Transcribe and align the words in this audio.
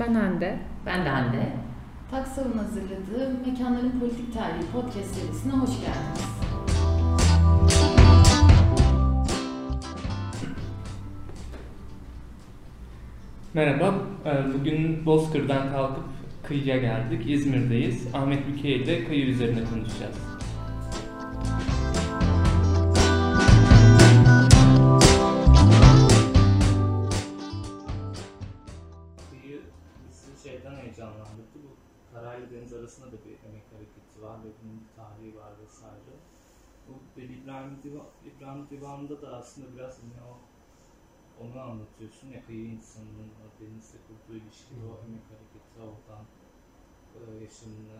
Ben 0.00 0.14
Hande. 0.14 0.58
Ben 0.86 1.04
de 1.04 1.08
Hande. 1.08 1.52
Taksav'ın 2.10 2.58
hazırladığı 2.58 3.34
Mekanların 3.46 4.00
Politik 4.00 4.34
Tarihi 4.34 4.66
podcast 4.72 5.14
serisine 5.14 5.52
hoş 5.52 5.70
geldiniz. 5.70 6.36
Merhaba. 13.54 13.94
Ee, 14.26 14.54
Bugün 14.54 15.06
Bozkır'dan 15.06 15.70
kalkıp 15.72 16.04
kıyıya 16.42 16.76
geldik. 16.76 17.30
İzmir'deyiz. 17.30 18.14
Ahmet 18.14 18.46
Büke 18.48 18.68
ile 18.68 19.04
kıyı 19.04 19.26
üzerine 19.26 19.60
konuşacağız. 19.64 20.16
Karayla 32.16 32.50
deniz 32.50 32.72
arasında 32.72 33.06
da 33.06 33.16
bir 33.24 33.48
emek 33.48 33.66
hareketi 33.72 34.22
var 34.22 34.38
ve 34.44 34.48
bunun 34.58 34.80
bir 34.80 34.90
tarihi 34.96 35.36
var 35.36 35.52
vesaire. 35.62 36.14
Bu 36.88 37.20
Veli 37.20 37.32
İbrahim, 37.40 37.82
Diva, 37.82 38.06
İbrahim 38.28 38.70
Divanı'nda 38.70 39.22
da 39.22 39.36
aslında 39.36 39.76
biraz 39.76 39.98
yine 40.02 40.22
o 40.30 40.32
onu 41.42 41.60
anlatıyorsun 41.60 42.28
ya 42.28 42.46
kıyı 42.46 42.66
insanının 42.66 43.30
o 43.44 43.44
denizle 43.60 43.98
kurduğu 44.06 44.36
ilişki, 44.38 44.74
o 44.74 45.04
emek 45.04 45.24
hareketi 45.32 45.80
oradan 45.80 46.24
e, 47.16 47.44
yaşamını 47.44 47.98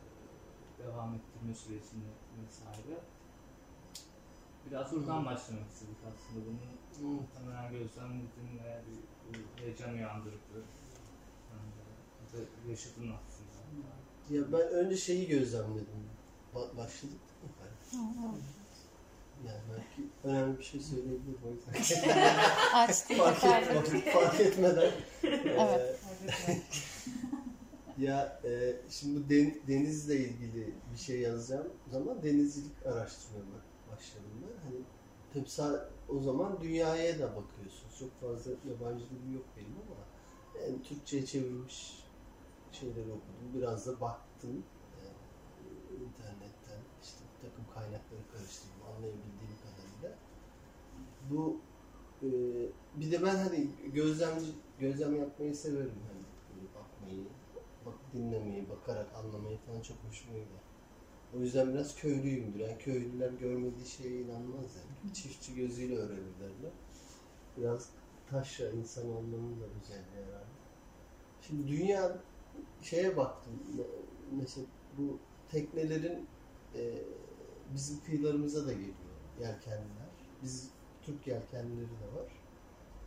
e, 0.00 0.82
devam 0.82 1.14
ettirme 1.14 1.54
sürecini 1.54 2.10
vesaire. 2.42 3.00
Biraz 4.66 4.92
buradan 4.92 5.26
başlamak 5.26 5.70
istedik 5.70 5.96
aslında 6.10 6.46
bunu 6.46 7.12
muhtemelen 7.12 7.72
gözlemledin 7.72 8.58
ve 8.64 8.82
bir, 8.86 8.98
bir 9.38 9.62
heyecan 9.62 9.94
uyandırdı. 9.94 10.58
Yani, 11.50 12.46
yaşadın 12.68 13.12
aslında. 13.12 13.45
Ya 14.30 14.52
ben 14.52 14.60
önce 14.68 14.96
şeyi 14.96 15.28
gözlemledim. 15.28 16.10
Ba- 16.54 16.76
başladık 16.76 17.20
mı? 17.42 17.48
Yani 19.46 19.60
belki 19.70 20.08
önemli 20.24 20.58
bir 20.58 20.64
şey 20.64 20.80
söyleyebilirim 20.80 21.38
o 21.44 21.50
yüzden. 21.52 21.72
Açtık. 22.74 23.16
fark, 23.16 23.94
et, 23.94 24.12
fark 24.12 24.40
etmeden. 24.40 24.90
Evet. 25.22 26.00
Ya 27.98 28.40
e, 28.44 28.76
şimdi 28.90 29.24
bu 29.24 29.30
den- 29.30 29.60
denizle 29.68 30.16
ilgili 30.16 30.74
bir 30.92 30.98
şey 30.98 31.20
yazacağım 31.20 31.72
zaman 31.90 32.22
denizcilik 32.22 32.86
araştırmaya 32.86 33.44
başladım 33.92 34.30
ben. 34.42 34.64
Hani 34.64 34.76
tabii 35.32 35.48
sa- 35.48 35.88
o 36.08 36.20
zaman 36.22 36.60
dünyaya 36.60 37.18
da 37.18 37.36
bakıyorsunuz. 37.36 37.98
Çok 37.98 38.20
fazla 38.20 38.50
yabancı 38.68 39.04
dilim 39.10 39.34
yok 39.34 39.44
benim 39.56 39.76
ama 39.86 40.06
yani 40.66 40.82
Türkçe'ye 40.82 41.26
çevrilmiş 41.26 42.05
şeyleri 42.72 43.12
okudum. 43.12 43.54
Biraz 43.54 43.86
da 43.86 44.00
baktım 44.00 44.64
e, 44.98 45.04
internetten 46.04 46.80
işte 47.02 47.24
bir 47.34 47.48
takım 47.48 47.64
kaynakları 47.74 48.20
karıştırdım 48.32 48.82
anlayabildiğim 48.82 49.56
kadarıyla. 49.64 50.18
Bu 51.30 51.60
e, 52.22 52.28
bir 53.00 53.12
de 53.12 53.22
ben 53.22 53.36
hani 53.36 53.70
gözlemci 53.94 54.46
gözlem 54.78 55.16
yapmayı 55.16 55.54
severim 55.56 56.02
hani 56.08 56.22
böyle 56.48 56.68
bakmayı, 56.74 57.24
bak 57.86 57.94
dinlemeyi, 58.12 58.68
bakarak 58.68 59.14
anlamayı 59.14 59.58
falan 59.58 59.80
çok 59.80 59.96
hoşuma 60.08 60.38
gider. 60.38 60.66
O 61.36 61.40
yüzden 61.40 61.74
biraz 61.74 61.96
köylüyümdür. 61.96 62.60
Yani 62.60 62.78
köylüler 62.78 63.30
görmediği 63.30 63.86
şeye 63.86 64.20
inanmaz 64.20 64.76
yani. 64.76 65.14
Çiftçi 65.14 65.54
gözüyle 65.54 65.96
öğrenirler. 65.96 66.50
Biraz 67.56 67.90
taşra 68.30 68.70
insan 68.70 69.10
olmanın 69.10 69.60
da 69.60 69.64
özelliği 69.64 70.26
herhalde. 70.26 70.46
Şimdi 71.40 71.68
dünya 71.68 72.18
şeye 72.80 73.16
baktım. 73.16 73.62
Me- 73.76 74.06
Mesela 74.30 74.66
bu 74.92 75.26
teknelerin 75.48 76.30
e, 76.74 77.04
bizim 77.66 78.00
kıyılarımıza 78.02 78.66
da 78.66 78.72
geliyor 78.72 79.20
yelkenliler. 79.36 80.30
Biz 80.42 80.78
Türk 81.02 81.26
yelkenlileri 81.26 82.00
de 82.00 82.12
var. 82.12 82.44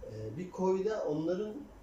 E, 0.04 0.38
bir 0.38 0.52
koyda 0.52 1.06
onların 1.08 1.74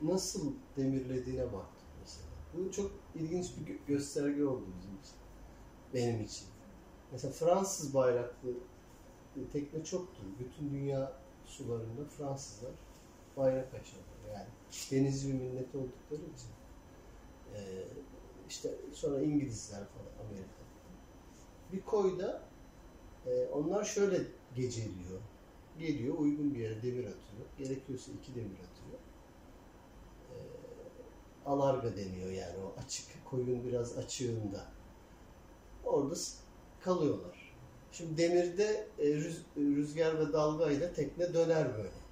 nasıl 0.00 0.62
demirlediğine 0.76 1.52
baktık 1.52 1.88
mesela. 1.96 2.28
Bu 2.52 2.72
çok 2.72 3.04
ilginç 3.14 3.56
bir 3.56 3.66
gö- 3.66 3.84
gösterge 3.86 4.44
oldu 4.44 4.74
bizim 4.76 4.96
için. 4.98 5.16
Benim 5.94 6.22
için. 6.22 6.48
Mesela 7.10 7.32
Fransız 7.32 7.94
bayraklı 7.94 8.68
bir 9.36 9.50
tekne 9.50 9.84
çoktur. 9.84 10.38
Bütün 10.38 10.70
dünya 10.72 11.24
sularında 11.44 12.06
Fransızlar 12.08 12.74
bayrak 13.36 13.74
aşarlar. 13.74 14.20
Yani 14.34 14.48
denizci 14.90 15.28
bir 15.28 15.34
millet 15.34 15.74
oldukları 15.74 16.22
için. 16.24 16.57
Ee, 17.52 17.88
işte 18.46 18.80
sonra 18.92 19.22
İngilizler 19.22 19.88
falan 19.92 20.26
Amerika. 20.28 20.62
Bir 21.72 21.84
koyda 21.84 22.52
e, 23.24 23.46
onlar 23.46 23.84
şöyle 23.84 24.32
geceliyor. 24.52 25.22
Geliyor 25.76 26.18
uygun 26.18 26.54
bir 26.54 26.60
yere 26.60 26.82
demir 26.82 27.04
atıyor. 27.06 27.46
Gerekiyorsa 27.56 28.12
iki 28.12 28.34
demir 28.34 28.60
atıyor. 28.60 29.00
Ee, 30.28 30.34
alarga 31.44 31.96
deniyor 31.96 32.30
yani 32.30 32.58
o 32.58 32.74
açık 32.78 33.24
koyun 33.24 33.64
biraz 33.64 33.98
açığında. 33.98 34.78
Orada 35.82 36.14
kalıyorlar. 36.78 37.58
Şimdi 37.90 38.16
demirde 38.18 38.94
e, 38.98 39.04
rüz- 39.04 39.56
rüzgar 39.56 40.18
ve 40.20 40.32
dalgayla 40.32 40.92
tekne 40.92 41.34
döner 41.34 41.74
böyle. 41.78 42.04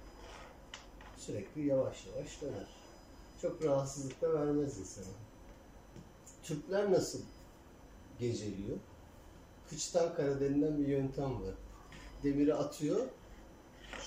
Sürekli 1.15 1.65
yavaş 1.65 2.05
yavaş 2.05 2.41
döner. 2.41 2.67
Çok 3.37 3.63
rahatsızlık 3.65 4.21
da 4.21 4.33
vermez 4.33 4.79
insana. 4.79 5.26
Türkler 6.47 6.91
nasıl 6.91 7.19
geceliyor? 8.19 8.77
Kıçtan 9.69 10.15
kara 10.15 10.39
denilen 10.39 10.77
bir 10.77 10.87
yöntem 10.87 11.43
var. 11.43 11.55
Demiri 12.23 12.53
atıyor, 12.53 13.07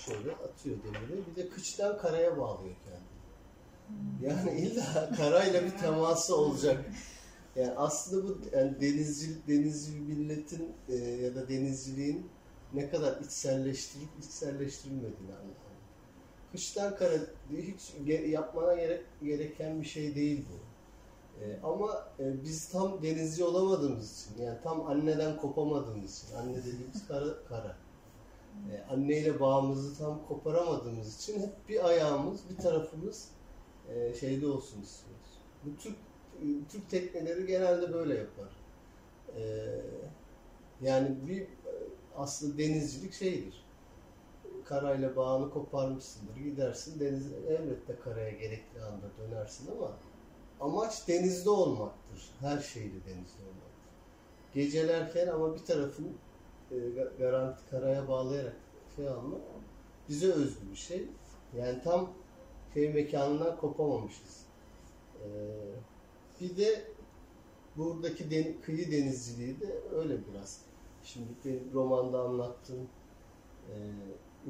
şöyle 0.05 0.31
atıyor 0.31 0.77
demiri. 0.83 1.23
Bir 1.27 1.43
de 1.43 1.49
kıçtan 1.49 1.97
karaya 1.97 2.37
bağlıyor 2.37 2.75
kendini. 2.85 3.11
Yani 4.21 4.59
illa 4.59 5.11
karayla 5.17 5.63
bir 5.65 5.77
teması 5.77 6.35
olacak. 6.35 6.85
Yani 7.55 7.71
aslında 7.71 8.27
bu 8.27 8.37
yani 8.53 8.81
denizci, 8.81 9.47
denizci 9.47 9.91
milletin 9.91 10.73
e, 10.89 10.95
ya 10.95 11.35
da 11.35 11.49
denizciliğin 11.49 12.29
ne 12.73 12.89
kadar 12.89 13.21
içselleştirip 13.21 14.09
içselleştirilmediğini 14.19 15.33
anlıyor. 15.33 15.55
Kışlar 16.51 16.97
kara 16.97 17.13
hiç 17.51 17.93
yapmana 18.27 18.75
gerek, 18.75 19.05
gereken 19.23 19.81
bir 19.81 19.87
şey 19.87 20.15
değil 20.15 20.45
bu. 20.51 20.70
E, 21.41 21.59
ama 21.63 22.07
e, 22.19 22.43
biz 22.43 22.69
tam 22.69 23.03
denizci 23.03 23.43
olamadığımız 23.43 24.13
için, 24.13 24.43
yani 24.43 24.57
tam 24.63 24.87
anneden 24.87 25.37
kopamadığımız 25.37 26.23
için, 26.23 26.35
anne 26.35 26.57
dediğimiz 26.57 27.07
kara, 27.07 27.43
kara. 27.49 27.77
E, 28.71 28.93
anneyle 28.93 29.39
bağımızı 29.39 29.97
tam 29.97 30.27
koparamadığımız 30.27 31.17
için 31.17 31.41
hep 31.41 31.69
bir 31.69 31.87
ayağımız, 31.87 32.49
bir 32.49 32.63
tarafımız 32.63 33.29
e, 33.89 34.13
şeyde 34.13 34.47
olsun 34.47 34.81
istiyoruz. 34.81 35.39
Bu 35.65 35.77
Türk 35.77 35.95
Türk 36.69 36.89
tekneleri 36.89 37.45
genelde 37.45 37.93
böyle 37.93 38.15
yapar. 38.15 38.49
E, 39.37 39.41
yani 40.81 41.15
bir 41.27 41.47
aslında 42.17 42.57
denizcilik 42.57 43.13
şeydir. 43.13 43.65
Karayla 44.65 45.15
bağını 45.15 45.51
koparmışsındır. 45.51 46.35
Gidersin 46.35 46.99
deniz 46.99 47.31
elbette 47.49 47.95
karaya 48.03 48.31
gerekli 48.31 48.81
anda 48.81 49.05
dönersin 49.19 49.71
ama 49.71 49.91
amaç 50.61 51.07
denizde 51.07 51.49
olmaktır. 51.49 52.31
Her 52.39 52.59
şeyde 52.59 53.05
denizde 53.05 53.43
olmaktır. 53.43 53.71
Gecelerken 54.53 55.27
ama 55.27 55.55
bir 55.55 55.65
tarafın 55.65 56.17
e, 56.71 56.75
ga- 56.75 57.17
garanti 57.17 57.69
karaya 57.69 58.07
bağlayarak 58.07 58.55
şey 58.95 59.07
almak 59.09 59.41
bize 60.09 60.31
özgü 60.31 60.71
bir 60.71 60.75
şey. 60.75 61.07
Yani 61.57 61.81
tam 61.83 62.13
şey 62.73 62.93
mekanından 62.93 63.57
kopamamışız. 63.57 64.45
Ee, 65.23 65.27
bir 66.41 66.57
de 66.57 66.85
buradaki 67.77 68.31
den- 68.31 68.61
kıyı 68.61 68.91
denizciliği 68.91 69.59
de 69.59 69.81
öyle 69.95 70.17
biraz. 70.27 70.61
Şimdi 71.03 71.27
benim 71.45 71.73
romanda 71.73 72.21
anlattığım 72.21 72.89
e, 73.69 73.75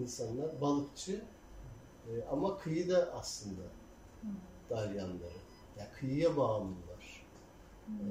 insanlar 0.01 0.61
balıkçı 0.61 1.21
e, 2.09 2.23
ama 2.31 2.57
kıyıda 2.57 3.13
aslında 3.13 3.61
dalyanları. 4.69 5.41
Ya 5.77 5.91
kıyıya 5.99 6.37
bağımlılar. 6.37 7.27
E, 7.89 8.05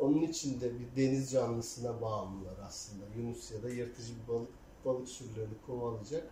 onun 0.00 0.22
için 0.22 0.60
de 0.60 0.72
bir 0.80 0.96
deniz 0.96 1.30
canlısına 1.30 2.00
bağımlılar 2.00 2.58
aslında. 2.66 3.04
Yunus 3.16 3.50
ya 3.50 3.62
da 3.62 3.70
yırtıcı 3.70 4.12
bir 4.22 4.28
balık 4.28 4.50
balık 4.84 5.08
sürülerini 5.08 5.54
kovalayacak. 5.66 6.30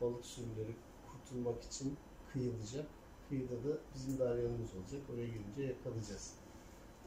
Balık 0.00 0.24
sürüleri 0.26 0.76
kurtulmak 1.12 1.62
için 1.62 1.96
kıyılacak. 2.32 2.86
Kıyıda 3.28 3.64
da 3.64 3.78
bizim 3.94 4.18
dalyanımız 4.18 4.74
olacak. 4.74 5.00
Oraya 5.14 5.26
girince 5.26 5.62
yakalayacağız. 5.62 6.34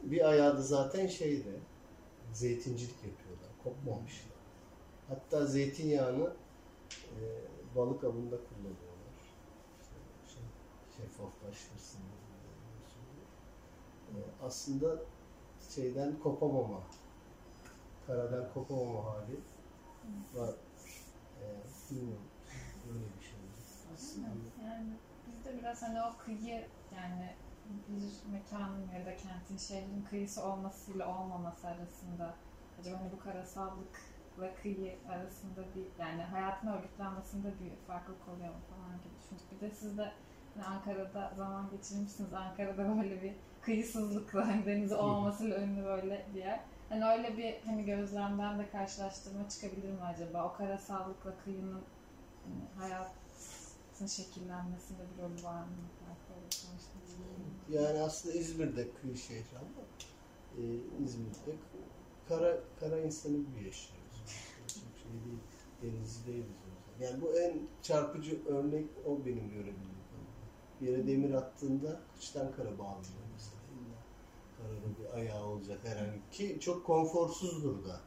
Bir 0.03 0.29
ayağı 0.29 0.57
da 0.57 0.61
zaten 0.61 1.07
şeyde 1.07 1.59
zeytincilik 2.33 2.95
yapıyorlar. 2.95 3.49
Kopmamışlar. 3.63 4.39
Hatta 5.07 5.45
zeytinyağını 5.45 6.33
e, 6.91 7.21
balık 7.75 8.03
avında 8.03 8.37
kullanıyorlar. 8.37 9.19
İşte 9.81 9.95
şey, 10.33 10.43
şeffaflaştırsın. 10.97 12.01
Aslında 14.41 14.99
şeyden 15.69 16.19
kopamama, 16.19 16.83
karadan 18.05 18.53
kopamama 18.53 19.05
hali 19.05 19.39
var. 20.33 20.55
Ee, 21.35 21.63
bilmiyorum. 21.91 22.29
Böyle 22.87 23.05
bir 23.15 23.21
şey. 23.21 23.39
Aslında 23.93 24.27
yani 24.63 24.99
bizde 25.27 25.57
biraz 25.57 25.81
hani 25.81 26.01
o 26.01 26.17
kıyı 26.17 26.67
yani 26.91 27.35
bir 27.65 28.31
mekanın 28.31 28.91
ya 28.91 29.05
da 29.05 29.15
kentin 29.17 29.57
şehrin 29.57 30.03
kıyısı 30.03 30.43
olmasıyla 30.43 31.07
olmaması 31.19 31.67
arasında 31.67 32.35
acaba 32.79 32.99
hani 32.99 33.11
bu 33.11 33.19
karasallıkla 33.19 34.55
kıyı 34.61 34.99
arasında 35.07 35.75
bir 35.75 35.87
yani 35.97 36.21
hayatın 36.23 36.67
örgütlenmesinde 36.67 37.59
bir 37.59 37.75
farklılık 37.87 38.27
oluyor 38.27 38.53
falan 38.69 39.01
gibi 39.03 39.13
düşündük. 39.19 39.51
Bir 39.51 39.59
de 39.59 39.71
siz 39.71 39.97
de 39.97 40.13
hani 40.53 40.65
Ankara'da 40.65 41.33
zaman 41.37 41.69
geçirmişsiniz. 41.69 42.33
Ankara'da 42.33 42.97
böyle 42.97 43.21
bir 43.21 43.48
kıyısızlıkla 43.61 44.47
hani 44.47 44.65
denizi 44.65 44.95
olmamasıyla 44.95 45.61
ünlü 45.61 45.85
böyle 45.85 46.25
bir 46.33 46.39
yer. 46.39 46.59
Hani 46.89 47.05
öyle 47.05 47.37
bir 47.37 47.55
hani 47.65 47.85
gözlemden 47.85 48.59
de 48.59 48.69
karşılaştırma 48.69 49.49
çıkabilir 49.49 49.91
mi 49.91 50.01
acaba? 50.01 50.45
O 50.45 50.57
karasallıkla 50.57 51.33
kıyının 51.43 51.81
hani 52.45 52.63
hayatın 52.77 54.07
şekillenmesinde 54.07 55.01
bir 55.17 55.23
rolü 55.23 55.43
var 55.43 55.61
mı? 55.61 55.75
Yani 57.69 57.99
aslında 57.99 58.35
İzmir'de 58.35 58.87
kıyı 59.01 59.17
şehri 59.17 59.57
ama 59.57 59.85
e, 60.57 60.63
İzmir'de 61.03 61.55
kara 62.27 62.57
kara 62.79 62.99
insanı 62.99 63.37
gibi 63.37 63.65
yaşıyoruz. 63.65 64.23
Çok 64.67 64.97
şey 65.01 65.11
değil, 65.11 65.39
denizci 65.81 66.27
değiliz. 66.27 66.59
Yani 66.99 67.21
bu 67.21 67.39
en 67.39 67.59
çarpıcı 67.81 68.47
örnek 68.47 68.85
o 69.05 69.25
benim 69.25 69.49
görebildiğim. 69.49 69.99
Bir 70.81 70.87
yere 70.87 71.07
demir 71.07 71.33
attığında 71.33 71.99
kıçtan 72.15 72.51
kara 72.51 72.77
karada 72.77 72.83
bir 74.99 75.17
ayağı 75.17 75.45
olacak 75.45 75.79
herhangi 75.83 76.29
ki 76.31 76.59
çok 76.59 76.85
konforsuzdur 76.85 77.85
da. 77.85 78.01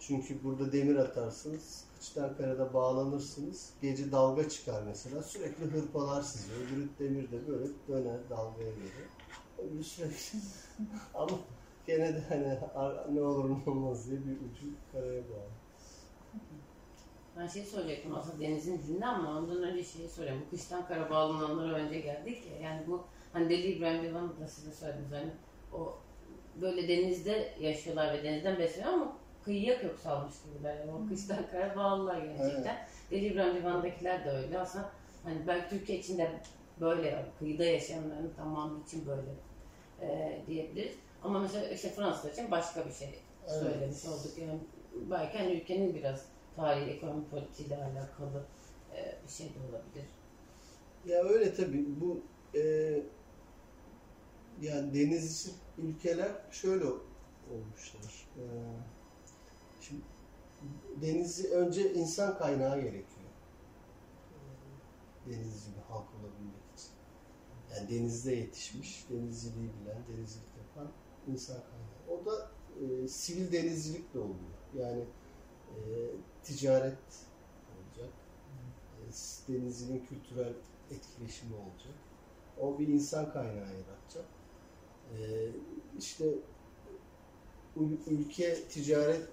Çünkü 0.00 0.44
burada 0.44 0.72
demir 0.72 0.96
atarsınız, 0.96 1.84
kıçtan 1.94 2.36
karada 2.36 2.74
bağlanırsınız. 2.74 3.74
Gece 3.82 4.12
dalga 4.12 4.48
çıkar 4.48 4.82
mesela. 4.82 5.22
Sürekli 5.22 5.64
hırpalar 5.64 6.22
sizi. 6.22 6.52
Öbürü 6.52 6.88
demir 6.98 7.32
de 7.32 7.48
böyle 7.48 7.66
döner 7.88 8.20
dalgaya 8.30 8.70
göre. 8.70 9.08
Öbürü 9.58 9.84
sürekli. 9.84 10.38
Ama 11.14 11.38
gene 11.86 12.14
de 12.14 12.22
hani 12.28 12.58
ne 13.14 13.22
olur 13.22 13.50
ne 13.50 13.70
olmaz 13.70 14.10
diye 14.10 14.20
bir 14.20 14.32
ucu 14.32 14.66
karaya 14.92 15.22
bağlı. 15.22 15.50
Ben 17.36 17.46
şey 17.46 17.64
soracaktım 17.64 18.14
aslında 18.14 18.40
denizin 18.40 18.78
izinde 18.78 19.06
ama 19.06 19.38
ondan 19.38 19.62
önce 19.62 19.84
şeyi 19.84 20.08
sorayım. 20.08 20.42
Bu 20.46 20.50
kıştan 20.50 20.86
kara 20.86 21.10
bağlananlara 21.10 21.72
önce 21.72 22.00
geldik 22.00 22.46
ya. 22.50 22.60
Yani 22.70 22.86
bu 22.86 23.04
hani 23.32 23.50
Deli 23.50 23.66
İbrahim 23.66 24.02
Divan'ı 24.02 24.40
da 24.40 24.48
size 24.48 24.72
söylediniz 24.72 25.12
hani 25.12 25.32
o 25.74 25.98
böyle 26.60 26.88
denizde 26.88 27.54
yaşıyorlar 27.60 28.12
ve 28.14 28.24
denizden 28.24 28.58
besleniyor 28.58 28.92
ama 28.92 29.16
kıyıya 29.44 29.80
kök 29.80 29.98
salmış 29.98 30.34
gibiler. 30.44 30.76
Yani 30.80 30.92
o 30.92 31.08
kıştan 31.08 31.46
kara 31.50 31.76
bağlılar 31.76 32.18
gerçekten. 32.22 32.86
Deli 33.10 33.26
İbrahim 33.26 33.56
Divan'dakiler 33.56 34.24
de 34.24 34.30
öyle. 34.30 34.58
Aslında 34.58 34.90
hani 35.24 35.46
belki 35.46 35.70
Türkiye 35.70 35.98
için 35.98 36.18
de 36.18 36.30
böyle 36.80 37.26
kıyıda 37.38 37.64
yaşayanların 37.64 38.32
tamamı 38.36 38.82
için 38.82 39.06
böyle 39.06 39.30
e, 40.00 40.38
diyebiliriz. 40.46 40.94
Ama 41.22 41.38
mesela 41.38 41.68
işte 41.68 41.88
Fransa 41.88 42.30
için 42.30 42.50
başka 42.50 42.86
bir 42.86 42.92
şey 42.92 43.08
Evet. 43.48 43.60
söylemiş 43.62 44.04
olduk. 44.06 44.38
Yani 44.38 44.58
belki 45.10 45.38
hani 45.38 45.52
ülkenin 45.52 45.94
biraz 45.94 46.26
tarihi, 46.56 46.90
ekonomi 46.90 47.24
politiğiyle 47.28 47.76
alakalı 47.76 48.44
e, 48.96 49.14
bir 49.26 49.32
şey 49.32 49.46
de 49.46 49.58
olabilir. 49.70 50.04
Ya 51.06 51.22
öyle 51.22 51.54
tabii 51.54 51.84
bu 52.00 52.20
e, 52.58 52.60
yani 54.60 54.94
denizci 54.94 55.50
ülkeler 55.78 56.32
şöyle 56.50 56.84
olmuşlar. 57.50 58.28
E, 58.36 58.44
şimdi 59.80 60.02
denizi 61.00 61.48
önce 61.48 61.94
insan 61.94 62.38
kaynağı 62.38 62.80
gerekiyor. 62.80 63.30
Denizci 65.26 65.70
bir 65.76 65.82
halk 65.82 66.06
olabilmek 66.14 66.62
için. 66.74 66.90
Yani 67.74 67.90
denizde 67.90 68.32
yetişmiş, 68.32 69.06
denizciliği 69.10 69.70
bilen, 69.80 69.98
denizcilik 70.08 70.48
yapan 70.58 70.92
insan 71.26 71.56
kaynağı. 71.56 72.20
O 72.20 72.26
da 72.26 72.50
e, 72.80 73.08
sivil 73.08 73.52
denizcilik 73.52 74.14
de 74.14 74.18
oluyor. 74.18 74.52
Yani 74.74 75.04
e, 75.70 75.80
ticaret 76.42 76.98
olacak. 77.74 78.12
E, 78.98 79.52
denizciliğin 79.52 80.06
kültürel 80.06 80.52
etkileşimi 80.90 81.54
olacak. 81.54 81.94
O 82.60 82.78
bir 82.78 82.88
insan 82.88 83.32
kaynağı 83.32 83.72
yaratacak. 83.74 84.24
Ee, 85.12 85.52
işte 85.98 86.24
ül- 87.76 88.04
ülke 88.06 88.68
ticaret 88.68 89.28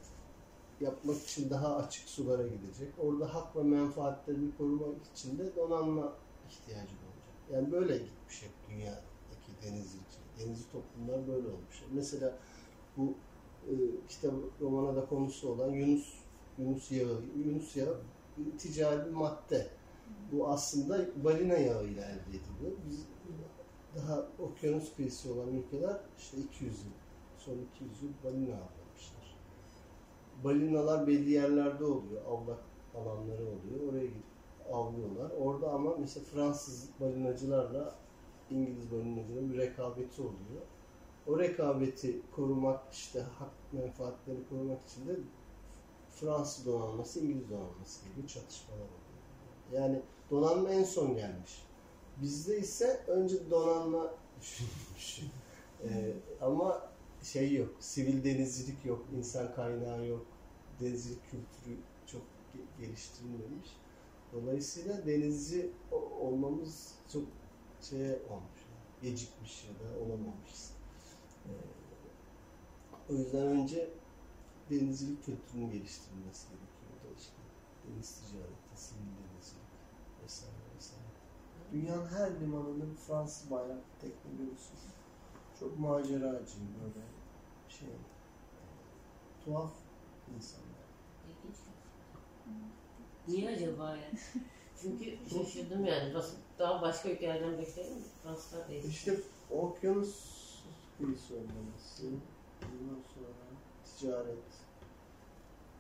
yapmak 0.80 1.24
için 1.24 1.50
daha 1.50 1.76
açık 1.78 2.10
sulara 2.10 2.48
gidecek. 2.48 3.00
Orada 3.00 3.34
hak 3.36 3.56
ve 3.56 3.64
menfaatlerini 3.64 4.56
korumak 4.58 5.06
için 5.08 5.40
de 5.40 5.56
donanma 5.56 6.20
ihtiyacı 6.46 6.96
olacak. 7.08 7.36
Yani 7.50 7.72
böyle 7.72 7.98
gitmiş 7.98 8.44
hep 8.44 8.68
dünyadaki 8.68 9.62
denizcilik. 9.62 10.22
Denizci 10.38 10.70
toplumlar 10.72 11.28
böyle 11.28 11.48
olmuş. 11.50 11.84
Mesela 11.92 12.42
bu 12.98 13.24
e, 13.64 13.74
kitap 14.08 14.36
romana 14.62 14.96
da 14.96 15.08
konusu 15.08 15.50
olan 15.50 15.72
Yunus 15.72 16.26
Yunus 16.58 16.92
yağı. 16.92 17.24
Yunus 17.36 17.76
yağı 17.76 18.06
ticari 18.60 19.12
madde. 19.12 19.78
Bu 20.32 20.50
aslında 20.50 21.24
balina 21.24 21.54
yağı 21.54 21.88
ile 21.88 22.02
elde 22.02 22.38
ediliyor. 22.38 22.72
Biz 22.86 23.08
daha 23.96 24.28
okyanus 24.40 24.96
kıyısı 24.96 25.34
olan 25.34 25.54
ülkeler 25.54 25.98
işte 26.18 26.38
200 26.38 26.80
yıl, 26.84 26.92
son 27.38 27.58
200 27.76 28.04
yıl 28.04 28.10
balina 28.24 28.56
avlamışlar. 28.56 29.38
Balinalar 30.44 31.08
belli 31.08 31.30
yerlerde 31.32 31.84
oluyor, 31.86 32.22
avlak 32.26 32.60
alanları 32.96 33.44
oluyor. 33.44 33.90
Oraya 33.90 34.06
gidip 34.06 34.24
avlıyorlar. 34.74 35.32
Orada 35.40 35.72
ama 35.72 35.96
mesela 36.00 36.26
Fransız 36.26 36.90
balinacılarla 37.00 37.96
İngiliz 38.50 38.92
balinacıların 38.92 39.54
bir 39.54 39.58
rekabeti 39.58 40.22
oluyor. 40.22 40.62
O 41.28 41.40
rekabeti 41.40 42.22
korumak, 42.36 42.94
işte 42.94 43.20
hak 43.20 43.52
menfaatlerini 43.72 44.50
korumak 44.50 44.82
için 44.82 45.08
de 45.08 45.16
Fransız 46.10 46.66
donanması, 46.66 47.20
İngiliz 47.20 47.50
donanması 47.50 48.06
gibi 48.06 48.28
çatışmalar 48.28 48.80
oluyor. 48.80 49.00
Yani 49.72 50.02
donanma 50.32 50.70
en 50.70 50.84
son 50.84 51.16
gelmiş. 51.16 51.69
Bizde 52.22 52.60
ise 52.60 53.04
önce 53.08 53.50
donanma 53.50 54.16
düşünülmüş. 54.40 55.20
Ee, 55.84 56.14
ama 56.42 56.98
şey 57.22 57.54
yok, 57.54 57.84
sivil 57.84 58.24
denizcilik 58.24 58.86
yok, 58.86 59.08
insan 59.12 59.54
kaynağı 59.56 60.06
yok, 60.08 60.28
denizcilik 60.80 61.24
kültürü 61.26 61.78
çok 62.06 62.22
ge- 62.54 62.78
geliştirilmemiş. 62.78 63.70
Dolayısıyla 64.32 65.06
denizci 65.06 65.72
olmamız 65.92 66.96
çok 67.08 67.24
şey 67.82 68.12
olmuş, 68.30 68.60
gecikmiş 69.02 69.64
ya 69.66 69.80
da 69.80 70.00
olamamışız. 70.00 70.78
Ee, 71.46 71.50
o 73.10 73.14
yüzden 73.16 73.48
önce 73.48 73.90
denizcilik 74.70 75.24
kültürünün 75.24 75.72
geliştirilmesi 75.72 76.50
gerekiyor. 76.50 77.16
İşte 77.18 77.42
deniz 77.84 78.20
ticareti, 78.22 78.78
sivil 78.78 79.18
denizcilik 79.18 79.70
vesaire. 80.24 80.59
Dünyanın 81.72 82.06
her 82.06 82.42
limanının 82.42 82.96
Fransız 82.96 83.52
bayraklı 83.52 83.82
tekne 84.02 84.32
görürsünüz. 84.32 84.84
Çok 85.60 85.80
maceracı 85.80 86.58
böyle 86.84 87.06
şey 87.70 87.88
e, 87.90 87.96
tuhaf 89.46 89.72
insanlar. 90.36 90.90
Niye 93.28 93.50
acaba 93.56 93.90
yani? 93.90 94.20
Çünkü 94.82 95.30
şaşırdım 95.30 95.86
yani. 95.86 96.14
Bas- 96.14 96.36
Daha 96.60 96.82
başka 96.82 97.10
ülkelerden 97.10 97.58
beklerim. 97.58 97.98
Fransızlar 98.24 98.70
değil. 98.70 98.84
İşte 98.84 99.20
okyanus 99.50 100.40
kıyısı 100.98 101.34
olmaması, 101.36 102.08
ondan 102.64 103.02
sonra 103.14 103.30
ticaret, 103.84 104.44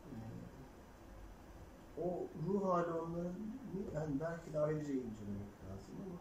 e, 0.06 0.14
o 2.02 2.28
ruh 2.48 2.66
hali 2.66 2.92
onların 2.92 3.36
yani 3.96 4.20
belki 4.20 4.54
de 4.54 4.60
ayrıca 4.60 4.94
incelemek 4.94 5.59
lazım 5.72 5.96
ama 6.06 6.20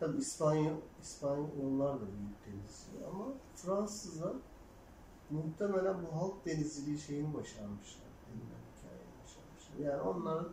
tabi 0.00 0.18
İspanyol, 0.18 0.76
İspanyollar 1.02 2.00
da 2.00 2.06
büyük 2.06 2.46
denizci 2.46 3.06
ama 3.12 3.24
Fransızlar 3.54 4.36
muhtemelen 5.30 5.96
bu 6.02 6.16
halk 6.16 6.46
denizciliği 6.46 6.98
şeyini 6.98 7.34
başarmışlar. 7.34 8.08
Denilen 8.26 8.62
hikayeyi 8.76 9.08
başarmışlar. 9.22 9.92
Yani 9.92 10.02
onların 10.02 10.52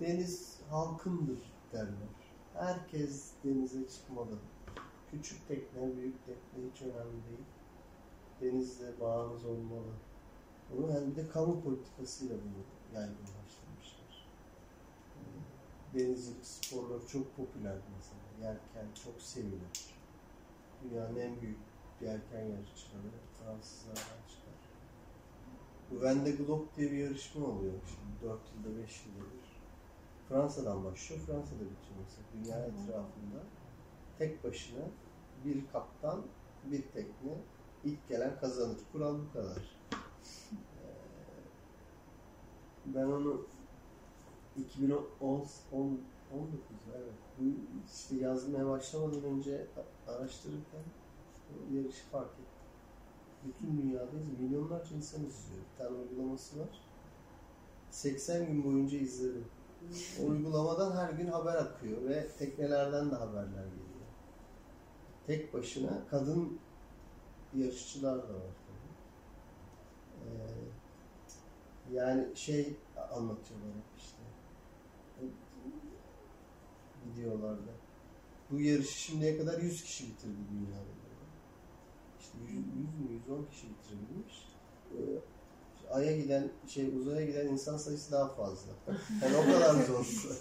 deniz 0.00 0.60
halkındır 0.70 1.38
derler. 1.72 2.08
Herkes 2.54 3.32
denize 3.44 3.88
çıkmalı. 3.88 4.38
Küçük 5.10 5.48
tekne, 5.48 5.96
büyük 5.96 6.26
tekne 6.26 6.70
hiç 6.72 6.82
önemli 6.82 7.22
değil. 7.28 7.44
Denizle 8.40 9.00
bağınız 9.00 9.44
olmalı. 9.44 9.92
Bunu 10.76 10.92
hem 10.92 11.16
de 11.16 11.28
kamu 11.28 11.62
politikasıyla 11.62 12.36
bunu 12.36 12.64
yaygınlaştırmışlar. 12.94 13.41
Denizcilik 15.94 16.46
sporları 16.46 17.06
çok 17.06 17.36
popüler 17.36 17.76
mesela. 17.96 18.22
Yelken 18.40 18.94
çok 19.04 19.22
sevilir. 19.22 19.94
Dünyanın 20.82 21.16
en 21.16 21.40
büyük 21.40 21.58
yelken 22.00 22.40
yarışçıları 22.40 23.10
Fransızlardan 23.38 24.22
çıkar. 24.28 24.52
Bu 25.90 25.94
Vendée 25.94 26.36
Globe 26.36 26.64
diye 26.76 26.92
bir 26.92 26.96
yarışma 26.96 27.46
oluyor 27.46 27.72
şimdi 27.86 28.32
4 28.32 28.40
yılda 28.54 28.82
5 28.82 29.06
yılda 29.06 29.20
bir. 29.20 29.52
Fransa'dan 30.28 30.84
başlıyor, 30.84 31.20
Fransa'da 31.26 31.60
bitiyor 31.60 31.98
mesela. 32.04 32.26
Dünya 32.34 32.66
etrafında 32.66 33.42
tek 34.18 34.44
başına 34.44 34.84
bir 35.44 35.68
kaptan, 35.72 36.22
bir 36.64 36.82
tekne, 36.82 37.38
ilk 37.84 38.08
gelen 38.08 38.40
kazanır. 38.40 38.78
Kural 38.92 39.18
bu 39.18 39.32
kadar. 39.32 39.58
Ee, 42.86 42.94
Ben 42.94 43.04
onu 43.04 43.46
2010 44.56 45.46
19 46.32 46.60
evet. 46.96 47.12
Bu 47.38 47.44
işte 47.94 48.16
yazmaya 48.16 48.68
başlamadan 48.68 49.24
önce 49.24 49.66
araştırırken 50.08 50.84
o 51.50 51.74
yarışı 51.74 52.04
fark 52.12 52.30
ettim. 52.30 52.44
Bütün 53.46 53.82
dünyada 53.82 54.10
milyonlarca 54.40 54.96
insan 54.96 55.24
izliyor. 55.24 55.62
Bir 55.72 55.84
tane 55.84 55.98
uygulaması 55.98 56.60
var. 56.60 56.68
80 57.90 58.46
gün 58.46 58.64
boyunca 58.64 58.98
izledim. 58.98 59.44
O 60.22 60.26
uygulamadan 60.26 60.96
her 60.96 61.10
gün 61.12 61.26
haber 61.26 61.54
akıyor 61.54 62.04
ve 62.04 62.28
teknelerden 62.38 63.10
de 63.10 63.14
haberler 63.14 63.64
geliyor. 63.64 64.06
Tek 65.26 65.54
başına 65.54 66.02
kadın 66.10 66.58
yarışçılar 67.54 68.18
da 68.18 68.34
var. 68.34 68.52
Ee, 70.24 71.94
yani 71.94 72.36
şey 72.36 72.76
anlatıyorlar 72.96 73.68
hep 73.76 73.91
Videolarda. 77.06 77.72
Bu 78.50 78.60
yarışı 78.60 78.98
şimdiye 78.98 79.38
kadar 79.38 79.60
100 79.60 79.82
kişi 79.82 80.08
bitirdi 80.08 80.36
dünyada. 80.52 80.92
İşte 82.20 82.38
100, 82.42 82.52
100 82.52 82.64
mü 82.66 83.12
110 83.28 83.44
kişi 83.44 83.66
bitirebilmiş. 83.68 84.48
Ee, 84.92 84.98
Ay'a 85.90 86.16
giden, 86.16 86.50
şey 86.66 86.96
uzaya 86.96 87.26
giden 87.26 87.46
insan 87.46 87.76
sayısı 87.76 88.12
daha 88.12 88.28
fazla. 88.28 88.72
Yani 89.22 89.36
o 89.36 89.44
kadar 89.52 89.84
zor. 89.84 90.06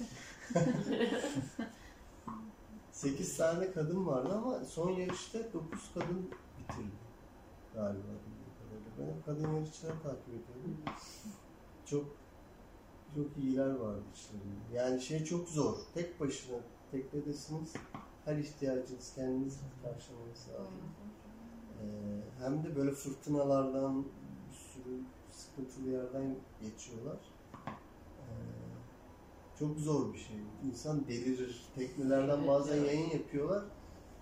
8 2.91 3.37
tane 3.37 3.71
kadın 3.71 4.05
vardı 4.07 4.33
ama 4.33 4.65
son 4.65 4.91
yarışta 4.91 5.39
9 5.53 5.93
kadın 5.93 6.31
bitirdi 6.59 6.91
galiba. 7.75 8.07
Ben 8.99 9.21
kadın 9.25 9.55
yarışçıları 9.55 10.01
takip 10.03 10.27
ediyordum. 10.27 10.77
Çok 11.85 12.05
çok 13.15 13.37
iyiler 13.37 13.69
vardı 13.69 14.03
içlerinde. 14.15 14.75
Yani 14.77 15.01
şey 15.01 15.23
çok 15.23 15.49
zor. 15.49 15.75
Tek 15.93 16.19
başına 16.19 16.57
teknedesiniz. 16.91 17.73
Her 18.25 18.37
ihtiyacınız 18.37 19.13
kendiniz 19.15 19.59
karşılamanız 19.83 20.47
lazım. 20.53 20.81
Ee, 21.81 22.43
hem 22.43 22.63
de 22.63 22.75
böyle 22.75 22.91
fırtınalardan 22.91 24.05
bir 24.49 24.55
sürü 24.55 24.99
sıkıntılı 25.31 25.89
yerden 25.89 26.35
geçiyorlar. 26.61 27.17
Ee, 28.17 28.31
çok 29.59 29.77
zor 29.77 30.13
bir 30.13 30.19
şey. 30.19 30.37
İnsan 30.65 31.07
delirir. 31.07 31.65
Teknelerden 31.75 32.47
bazen 32.47 32.85
yayın 32.85 33.09
yapıyorlar. 33.09 33.63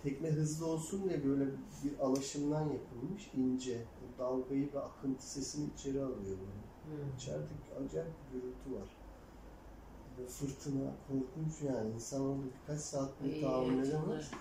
Tekne 0.03 0.29
hızlı 0.29 0.65
olsun 0.65 1.09
diye 1.09 1.25
böyle 1.25 1.45
bir 1.83 1.99
alaşımdan 1.99 2.69
yapılmış 2.69 3.31
ince. 3.33 3.85
O 4.01 4.19
dalgayı 4.19 4.73
ve 4.73 4.79
akıntı 4.79 5.31
sesini 5.31 5.69
içeri 5.73 6.03
alıyor 6.03 6.37
böyle. 6.37 6.68
Hı. 6.89 7.15
İçeride 7.17 7.47
acayip 7.85 8.13
bir 8.33 8.39
gürültü 8.39 8.81
var. 8.81 8.89
Ve 10.19 10.27
fırtına, 10.27 10.91
korkunç 11.07 11.61
yani. 11.61 11.93
İnsan 11.93 12.21
orada 12.21 12.43
birkaç 12.61 12.81
saat 12.81 13.11
İyi, 13.25 13.41
tahammül 13.41 13.87
edemez. 13.87 14.31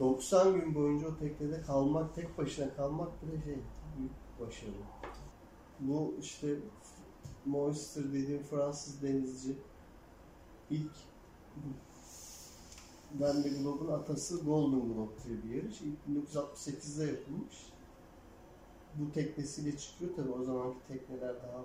90 0.00 0.54
gün 0.54 0.74
boyunca 0.74 1.08
o 1.08 1.16
teknede 1.16 1.62
kalmak, 1.62 2.14
tek 2.14 2.38
başına 2.38 2.74
kalmak 2.74 3.22
bile 3.22 3.44
şey, 3.44 3.58
büyük 3.98 4.40
başarı. 4.40 4.70
Bu 5.80 6.14
işte 6.20 6.56
Moister 7.46 8.04
dediğim 8.04 8.42
Fransız 8.42 9.02
denizci 9.02 9.56
ilk 10.70 10.92
Vendée 13.20 13.62
Globe'un 13.62 13.92
atası 13.92 14.40
Golden 14.44 14.80
Globe 14.80 15.12
diye 15.24 15.42
bir 15.42 15.62
yarış. 15.62 15.80
İlk 15.80 16.26
1968'de 16.28 17.04
yapılmış. 17.04 17.54
Bu 18.98 19.12
teknesiyle 19.12 19.78
çıkıyor 19.78 20.16
tabi 20.16 20.30
o 20.30 20.44
zamanki 20.44 20.78
tekneler 20.88 21.34
daha 21.42 21.64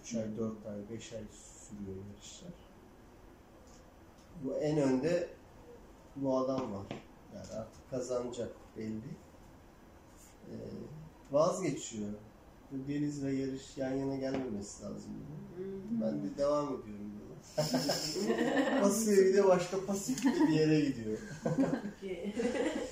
3 0.00 0.14
ay, 0.14 0.36
4 0.38 0.66
ay, 0.66 0.96
5 0.96 1.12
ay 1.12 1.20
sürüyor 1.32 1.96
yarışlar. 1.96 2.52
Bu 4.44 4.54
en 4.54 4.78
önde 4.78 5.28
bu 6.16 6.36
adam 6.36 6.72
var. 6.72 6.86
Yani 7.34 7.60
artık 7.60 7.90
kazanacak 7.90 8.52
belli. 8.76 9.16
Ee, 10.50 10.54
vazgeçiyor. 11.30 12.10
Bu 12.72 12.88
deniz 12.88 13.24
ve 13.24 13.32
yarış 13.32 13.76
yan 13.76 13.94
yana 13.94 14.16
gelmemesi 14.16 14.84
lazım. 14.84 15.10
diyor. 15.56 15.70
Ben 15.90 16.22
de 16.22 16.38
devam 16.38 16.66
ediyorum 16.66 17.12
diyor. 17.12 17.28
Basıyor 18.82 19.16
bir 19.26 19.34
de 19.34 19.48
başka 19.48 19.86
Pasifik'te 19.86 20.48
bir 20.48 20.52
yere 20.52 20.80
gidiyor. 20.80 21.18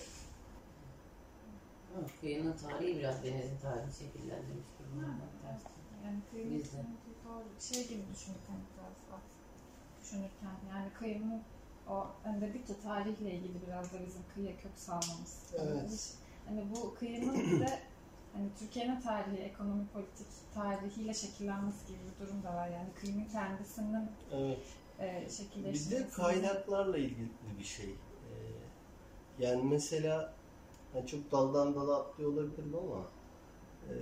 Kıyının 2.26 2.56
tarihi 2.56 2.99
biraz 2.99 3.25
denizin 3.25 3.59
tarihini 3.59 3.92
şekillendirmiş 3.95 4.66
durumda. 4.78 5.06
Ters. 5.42 5.62
Yani 6.04 6.23
kıyım 6.30 6.59
Bizde. 6.59 6.76
doğru 7.25 7.45
şey 7.61 7.88
gibi 7.88 8.02
düşünürken 8.14 8.56
biraz 8.76 8.92
da 9.09 9.23
düşünürken 10.00 10.56
yani 10.68 10.92
kıyımın 10.92 11.42
o 11.87 12.06
hani 12.23 12.40
dedik 12.40 12.68
ya 12.71 12.76
tarihle 12.80 13.30
ilgili 13.35 13.66
biraz 13.66 13.92
da 13.92 14.06
bizim 14.06 14.23
kıyıya 14.35 14.56
kök 14.56 14.78
salmamız. 14.78 15.52
Evet. 15.59 15.83
Biz- 15.87 16.18
Hani 16.47 16.71
bu 16.71 16.95
kıyının 16.95 17.35
bir 17.35 17.61
de 17.61 17.78
hani 18.33 18.54
Türkiye'nin 18.59 19.00
tarihi, 19.00 19.37
ekonomi 19.37 19.88
politik 19.88 20.26
tarihiyle 20.54 21.14
şekillenmesi 21.14 21.87
gibi 21.87 21.99
bir 21.99 22.26
durum 22.26 22.42
da 22.42 22.54
var. 22.54 22.68
Yani 22.68 22.92
kıyının 22.95 23.25
kendisinin 23.28 24.11
Evet. 24.33 24.59
e, 25.00 25.23
Bir 25.26 25.30
şekilleşmesi. 25.30 25.90
de 25.90 26.09
kaynaklarla 26.09 26.99
ilgili 26.99 27.59
bir 27.59 27.64
şey. 27.64 27.90
Ee, 27.90 28.35
yani 29.38 29.62
mesela 29.62 30.36
hani 30.97 31.07
çok 31.07 31.33
daldan 31.33 31.75
dala 31.75 31.97
atlıyor 31.97 32.33
olabilirim 32.33 32.75
ama 32.75 33.07
e, 33.88 33.95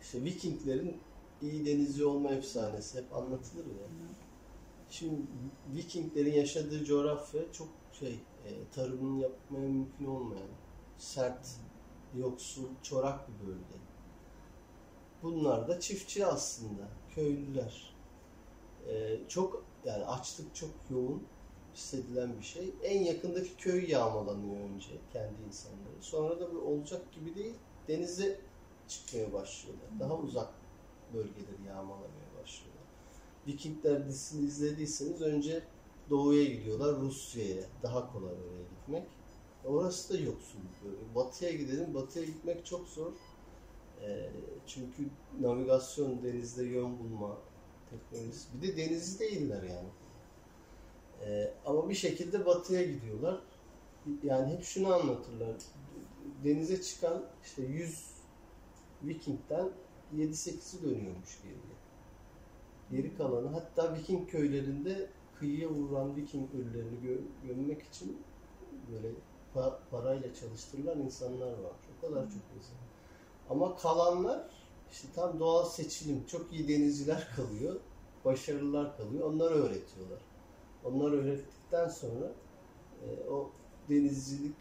işte 0.00 0.24
Vikinglerin 0.24 1.00
iyi 1.42 1.66
denizci 1.66 2.04
olma 2.04 2.30
efsanesi 2.30 2.98
hep 2.98 3.16
anlatılır 3.16 3.66
ya. 3.66 3.88
Şimdi 4.90 5.20
Vikinglerin 5.74 6.32
yaşadığı 6.32 6.84
coğrafya 6.84 7.52
çok 7.52 7.68
şey 7.92 8.12
e, 8.44 8.50
tarımını 8.74 9.22
yapmaya 9.22 9.68
mümkün 9.68 10.04
olmayan 10.04 10.48
sert, 10.98 11.48
yoksul, 12.16 12.68
çorak 12.82 13.28
bir 13.28 13.46
bölge. 13.46 13.84
Bunlar 15.22 15.68
da 15.68 15.80
çiftçi 15.80 16.26
aslında, 16.26 16.88
köylüler. 17.14 17.94
E, 18.88 19.20
çok 19.28 19.64
yani 19.84 20.04
açlık 20.04 20.54
çok 20.54 20.70
yoğun 20.90 21.22
hissedilen 21.74 22.38
bir 22.38 22.44
şey. 22.44 22.74
En 22.82 23.02
yakındaki 23.02 23.56
köy 23.56 23.90
yağmalanıyor 23.90 24.56
önce 24.60 24.90
kendi 25.12 25.42
insanları. 25.48 25.94
Sonra 26.00 26.40
da 26.40 26.54
bu 26.54 26.58
olacak 26.58 27.12
gibi 27.12 27.34
değil. 27.34 27.54
Denize 27.88 28.40
çıkmaya 28.88 29.32
başlıyorlar. 29.32 29.88
Daha 30.00 30.18
uzak 30.18 30.48
bölgeleri 31.14 31.66
yağmalamaya 31.68 32.42
başlıyorlar. 32.42 32.84
Vikingler 33.46 34.08
dizisini 34.08 34.46
izlediyseniz 34.46 35.22
önce 35.22 35.62
doğuya 36.10 36.44
gidiyorlar 36.44 37.00
Rusya'ya. 37.00 37.62
Daha 37.82 38.12
kolay 38.12 38.32
oraya 38.32 38.62
gitmek. 38.62 39.08
Orası 39.64 40.14
da 40.14 40.18
yoksul 40.18 40.58
bir 40.58 40.88
bölge. 40.88 41.14
Batıya 41.14 41.52
gidelim. 41.52 41.94
Batıya 41.94 42.24
gitmek 42.24 42.66
çok 42.66 42.88
zor. 42.88 43.12
Ee, 44.02 44.30
çünkü 44.66 45.08
navigasyon, 45.40 46.22
denizde 46.22 46.64
yön 46.64 46.98
bulma 46.98 47.38
teknolojisi. 47.90 48.62
Bir 48.62 48.68
de 48.68 48.76
denizci 48.76 49.18
değiller 49.18 49.62
yani. 49.62 49.88
Ee, 51.22 51.54
ama 51.66 51.88
bir 51.88 51.94
şekilde 51.94 52.46
batıya 52.46 52.82
gidiyorlar. 52.82 53.40
Yani 54.22 54.52
hep 54.52 54.62
şunu 54.62 54.94
anlatırlar. 54.94 55.56
Denize 56.44 56.82
çıkan 56.82 57.24
işte 57.44 57.62
100 57.62 58.14
Viking'den 59.02 59.70
7-8'i 60.16 60.82
dönüyormuş 60.82 61.42
geriye. 61.42 61.74
Geri 62.90 63.16
kalanı 63.16 63.48
hatta 63.48 63.94
Viking 63.94 64.30
köylerinde 64.30 65.10
kıyıya 65.38 65.68
vuran 65.68 66.16
Viking 66.16 66.54
ölülerini 66.54 66.98
gö- 66.98 67.46
gömmek 67.46 67.82
için 67.82 68.22
böyle 68.92 69.08
pa- 69.54 69.78
parayla 69.90 70.34
çalıştırılan 70.34 71.00
insanlar 71.00 71.52
var. 71.52 71.72
O 71.98 72.06
kadar 72.06 72.22
çok 72.22 72.42
insan. 72.56 72.76
Ama 73.50 73.76
kalanlar 73.76 74.50
işte 74.92 75.08
tam 75.14 75.38
doğal 75.40 75.64
seçilim. 75.64 76.26
Çok 76.26 76.52
iyi 76.52 76.68
denizciler 76.68 77.28
kalıyor. 77.36 77.80
Başarılılar 78.24 78.96
kalıyor. 78.96 79.30
Onları 79.30 79.54
öğretiyorlar. 79.54 80.18
Onları 80.84 81.16
öğrettikten 81.16 81.88
sonra 81.88 82.32
e, 83.02 83.28
o 83.30 83.50
denizcilik 83.88 84.56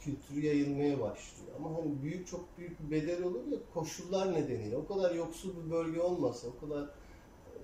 kültürü 0.00 0.46
yayılmaya 0.46 1.00
başlıyor. 1.00 1.48
Ama 1.56 1.74
hani 1.74 2.02
büyük 2.02 2.26
çok 2.26 2.58
büyük 2.58 2.80
bir 2.80 2.90
bedel 2.90 3.22
olur 3.22 3.46
ya 3.52 3.58
koşullar 3.74 4.34
nedeniyle. 4.34 4.76
O 4.76 4.86
kadar 4.86 5.14
yoksul 5.14 5.64
bir 5.64 5.70
bölge 5.70 6.00
olmasa, 6.00 6.48
o 6.48 6.60
kadar 6.60 6.90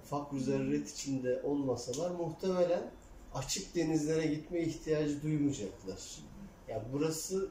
fakr 0.04 0.36
zerret 0.36 0.90
içinde 0.90 1.42
olmasalar 1.42 2.10
muhtemelen 2.10 2.90
açık 3.34 3.74
denizlere 3.74 4.26
gitme 4.26 4.60
ihtiyacı 4.60 5.22
duymayacaklar. 5.22 6.18
Yani 6.68 6.82
burası 6.92 7.50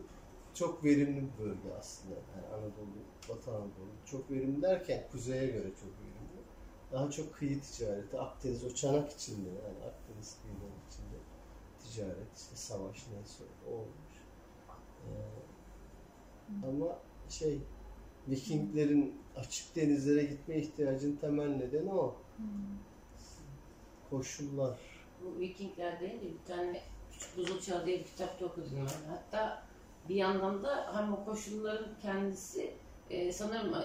çok 0.53 0.83
verimli 0.83 1.21
bir 1.21 1.45
bölge 1.45 1.73
aslında. 1.79 2.15
Yani 2.15 2.47
Anadolu, 2.47 2.97
Batı 3.29 3.51
Anadolu. 3.51 3.91
Çok 4.05 4.31
verimli 4.31 4.61
derken 4.61 5.03
kuzeye 5.11 5.45
göre 5.45 5.69
çok 5.81 5.91
verimli. 6.01 6.16
Daha 6.91 7.11
çok 7.11 7.33
kıyı 7.33 7.61
ticareti, 7.61 8.19
Akdeniz, 8.19 8.63
o 8.63 8.73
çanak 8.73 9.11
içinde 9.11 9.49
yani 9.49 9.85
Akdeniz 9.85 10.37
kıyıları 10.41 10.77
içinde 10.89 11.17
ticaret, 11.79 12.35
işte 12.35 12.55
savaş 12.55 13.07
neyse 13.13 13.43
olmuş. 13.67 14.17
Ee, 15.05 16.67
ama 16.67 16.99
şey 17.29 17.61
Vikinglerin 18.27 19.21
açık 19.35 19.75
denizlere 19.75 20.23
gitme 20.23 20.57
ihtiyacının 20.57 21.15
temel 21.15 21.47
nedeni 21.47 21.93
o. 21.93 22.15
Koşullar. 24.09 24.79
Bu 25.23 25.39
Vikingler 25.39 25.99
deyince 25.99 26.25
bir 26.25 26.45
tane 26.47 26.81
Küçük 27.11 27.37
Buzul 27.37 27.61
Çağı 27.61 27.85
diye 27.85 27.99
bir 27.99 28.05
kitapta 28.05 28.45
okudum 28.45 28.71
ben. 28.75 29.09
Hatta 29.09 29.63
bir 30.09 30.15
yandan 30.15 30.63
da 30.63 30.97
hem 30.97 31.13
o 31.13 31.25
koşulların 31.25 31.99
kendisi 32.01 32.73
e, 33.09 33.31
sanırım 33.31 33.75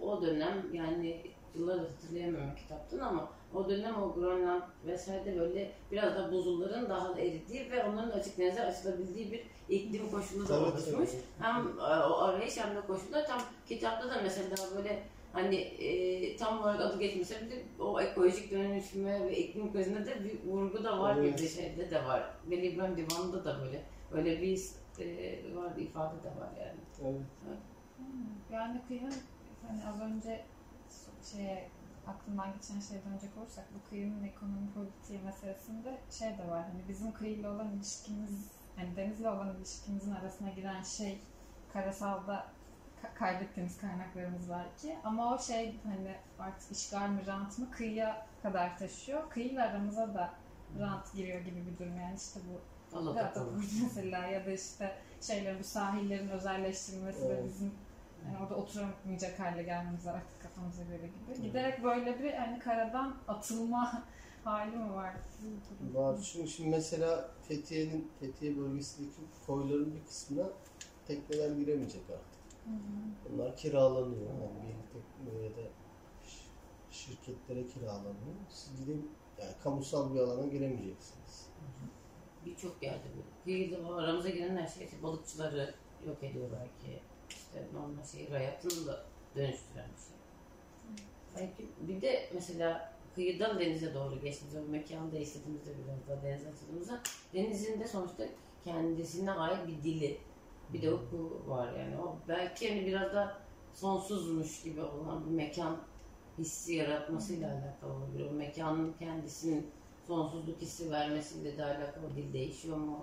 o 0.00 0.22
dönem 0.22 0.74
yani 0.74 1.22
yılları 1.54 1.78
hatırlayamıyorum 1.78 2.54
kitaptan 2.56 2.98
ama 2.98 3.28
o 3.54 3.68
dönem 3.68 4.02
o 4.02 4.14
Grönland 4.14 4.62
vesaire 4.86 5.40
böyle 5.40 5.70
biraz 5.92 6.14
da 6.14 6.32
buzulların 6.32 6.88
daha 6.88 7.16
da 7.16 7.20
eridiği 7.20 7.70
ve 7.70 7.84
onların 7.84 8.18
açık 8.18 8.38
denize 8.38 8.64
açılabildiği 8.64 9.32
bir 9.32 9.44
iklim 9.68 10.10
koşulu 10.10 10.48
da 10.48 10.60
oluşmuş. 10.60 11.10
Hem 11.40 11.68
e, 11.78 11.82
o 11.82 12.18
arayış 12.18 12.56
hem 12.56 12.76
de 12.76 12.80
koşullar 12.80 13.26
tam 13.26 13.40
kitapta 13.68 14.10
da 14.10 14.20
mesela 14.22 14.56
böyle 14.76 15.02
hani 15.32 15.56
e, 15.56 16.36
tam 16.36 16.60
olarak 16.60 16.80
adı 16.80 16.98
geçmese 16.98 17.46
bile 17.46 17.62
o 17.80 18.00
ekolojik 18.00 18.50
dönüşüme 18.50 19.26
ve 19.26 19.38
iklim 19.38 19.72
krizine 19.72 20.06
de 20.06 20.24
bir 20.24 20.50
vurgu 20.50 20.84
da 20.84 20.98
var 21.00 21.16
Evet. 21.16 21.38
gibi 21.38 21.48
şeyde 21.48 21.90
de 21.90 22.04
var. 22.04 22.30
Veli 22.50 22.66
İbrahim 22.66 22.96
Divanı'nda 22.96 23.44
da 23.44 23.60
böyle 23.60 23.82
öyle 24.12 24.42
bir 24.42 24.62
e, 25.00 25.56
var 25.56 25.76
bir 25.76 25.82
ifade 25.82 26.22
de 26.22 26.28
var 26.28 26.50
yani. 26.60 26.78
Evet. 27.02 27.20
Hmm. 27.96 28.06
Yani 28.52 28.80
kıyının 28.88 29.14
hani 29.68 29.80
az 29.88 30.00
önce 30.00 30.44
şeye 31.32 31.68
aklımdan 32.06 32.52
geçen 32.52 32.80
şeye 32.80 33.04
dönecek 33.04 33.30
olursak 33.38 33.64
bu 33.74 33.88
kıyının 33.90 34.24
ekonomi 34.24 34.72
politiği 34.74 35.20
meselesinde 35.22 35.98
şey 36.10 36.38
de 36.38 36.48
var. 36.50 36.62
Hani 36.62 36.88
bizim 36.88 37.12
kıyıyla 37.12 37.50
olan 37.50 37.70
ilişkimiz, 37.70 38.50
hani 38.76 38.96
denizle 38.96 39.30
olan 39.30 39.56
ilişkimizin 39.56 40.12
arasına 40.12 40.50
giren 40.50 40.82
şey 40.82 41.20
karasalda 41.72 42.46
ka- 43.02 43.14
kaybettiğimiz 43.14 43.78
kaynaklarımız 43.78 44.50
belki. 44.50 44.98
Ama 45.04 45.34
o 45.34 45.38
şey 45.38 45.80
hani 45.84 46.16
artık 46.38 46.72
işgal 46.72 47.08
mi 47.08 47.26
rant 47.26 47.58
mı 47.58 47.70
kıyıya 47.70 48.26
kadar 48.42 48.78
taşıyor. 48.78 49.30
Kıyıyla 49.30 49.66
aramıza 49.66 50.14
da 50.14 50.34
rant 50.78 51.12
giriyor 51.14 51.40
gibi 51.40 51.66
bir 51.66 51.78
durum. 51.78 51.96
Yani 52.00 52.16
işte 52.16 52.40
bu. 52.48 52.60
Port 53.34 53.62
mesela 53.82 54.26
ya 54.26 54.46
da 54.46 54.50
işte 54.52 54.94
şeyler 55.20 55.58
bu 55.58 55.64
sahillerin 55.64 56.28
özelleştirilmesi 56.28 57.28
ve 57.28 57.32
Evet. 57.34 57.44
bizim 57.44 57.74
yani 58.24 58.42
orada 58.42 58.54
oturamayacak 58.54 59.40
hale 59.40 59.62
gelmemiz 59.62 60.06
artık 60.06 60.42
kafamıza 60.42 60.82
göre 60.82 61.06
gibi. 61.06 61.42
Giderek 61.42 61.84
böyle 61.84 62.18
bir 62.18 62.32
hani 62.32 62.58
karadan 62.58 63.16
atılma 63.28 64.04
hali 64.44 64.76
mi 64.76 64.94
var? 64.94 65.14
Var. 65.94 66.18
Şimdi, 66.22 66.48
şimdi 66.48 66.70
mesela 66.70 67.30
Fethiye'nin 67.48 68.10
Fethiye 68.20 68.56
bölgesindeki 68.56 69.20
koyların 69.46 69.94
bir 69.94 70.04
kısmına 70.04 70.48
tekneler 71.06 71.50
giremeyecek 71.50 72.02
artık. 72.10 72.38
Hı 72.64 72.70
hı. 72.70 73.32
Bunlar 73.32 73.56
kiralanıyor. 73.56 74.30
Yani 74.30 74.74
bir 74.78 74.92
tekne 74.92 75.44
ya 75.44 75.50
da 75.50 75.70
şirketlere 76.90 77.66
kiralanıyor. 77.66 78.36
Siz 78.48 78.80
gidip 78.80 79.04
yani 79.38 79.52
kamusal 79.62 80.14
bir 80.14 80.20
alana 80.20 80.46
giremeyeceksiniz. 80.46 81.48
Birçok 82.46 82.82
yerde 82.82 83.06
bu. 83.16 83.94
Aramıza 83.94 84.28
giren 84.28 84.56
her 84.56 84.68
şey 84.68 84.88
balıkçıları 85.02 85.74
yok 86.06 86.22
ediyor 86.22 86.48
belki. 86.52 87.00
İşte 87.48 87.66
normal 87.74 88.04
şehir 88.04 88.30
hayatını 88.30 88.86
da 88.86 89.04
dönüştüren 89.36 89.86
bir 89.96 90.00
şey. 90.02 90.18
Belki 91.36 91.72
bir 91.88 92.02
de 92.02 92.30
mesela 92.34 92.92
kıyıdan 93.14 93.60
denize 93.60 93.94
doğru 93.94 94.20
geçtiğimizde, 94.20 94.60
o 94.60 94.64
mekanı 94.64 95.12
değiştirdiğimizde 95.12 95.70
biraz 95.78 96.08
daha 96.08 96.22
denize 96.22 96.48
açıldığımızda 96.48 97.00
denizin 97.34 97.80
de 97.80 97.88
sonuçta 97.88 98.24
kendisine 98.64 99.32
ait 99.32 99.68
bir 99.68 99.82
dili, 99.82 100.18
bir 100.72 100.82
de 100.82 100.90
hukuku 100.90 101.50
var 101.50 101.72
yani. 101.72 102.00
O 102.00 102.16
belki 102.28 102.68
hani 102.68 102.86
biraz 102.86 103.14
da 103.14 103.38
sonsuzmuş 103.74 104.62
gibi 104.62 104.82
olan 104.82 105.26
bir 105.26 105.30
mekan 105.30 105.76
hissi 106.38 106.74
yaratmasıyla 106.74 107.48
alakalı 107.48 107.92
olabilir. 107.92 108.30
O 108.30 108.32
mekanın 108.32 108.92
kendisinin 108.98 109.70
sonsuzluk 110.06 110.60
hissi 110.60 110.90
vermesiyle 110.90 111.58
de 111.58 111.64
alakalı 111.64 112.16
dil 112.16 112.32
değişiyor 112.32 112.76
mu? 112.76 113.00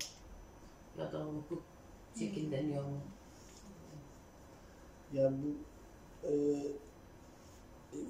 Ya 0.97 1.13
da 1.13 1.23
hukuk 1.25 1.63
şekilleniyor 2.19 2.83
mu? 2.83 3.01
Yani 5.11 5.43
bu 5.43 5.67
e, 6.27 6.31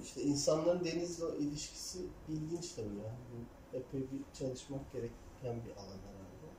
işte 0.01 0.21
insanların 0.21 0.85
denizle 0.85 1.37
ilişkisi 1.39 2.13
ilginç 2.27 2.73
tabii 2.73 2.97
yani. 2.97 3.19
Bu 3.31 3.49
epey 3.77 4.11
bir 4.11 4.25
çalışmak 4.33 4.91
gereken 4.91 5.65
bir 5.65 5.75
alan 5.81 5.99
herhalde. 6.03 6.55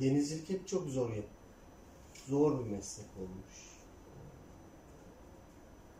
Denizcilik 0.00 0.48
hep 0.50 0.68
çok 0.68 0.88
zor 0.88 1.14
yap. 1.14 1.30
Zor 2.26 2.64
bir 2.66 2.70
meslek 2.70 3.16
olmuş. 3.16 3.86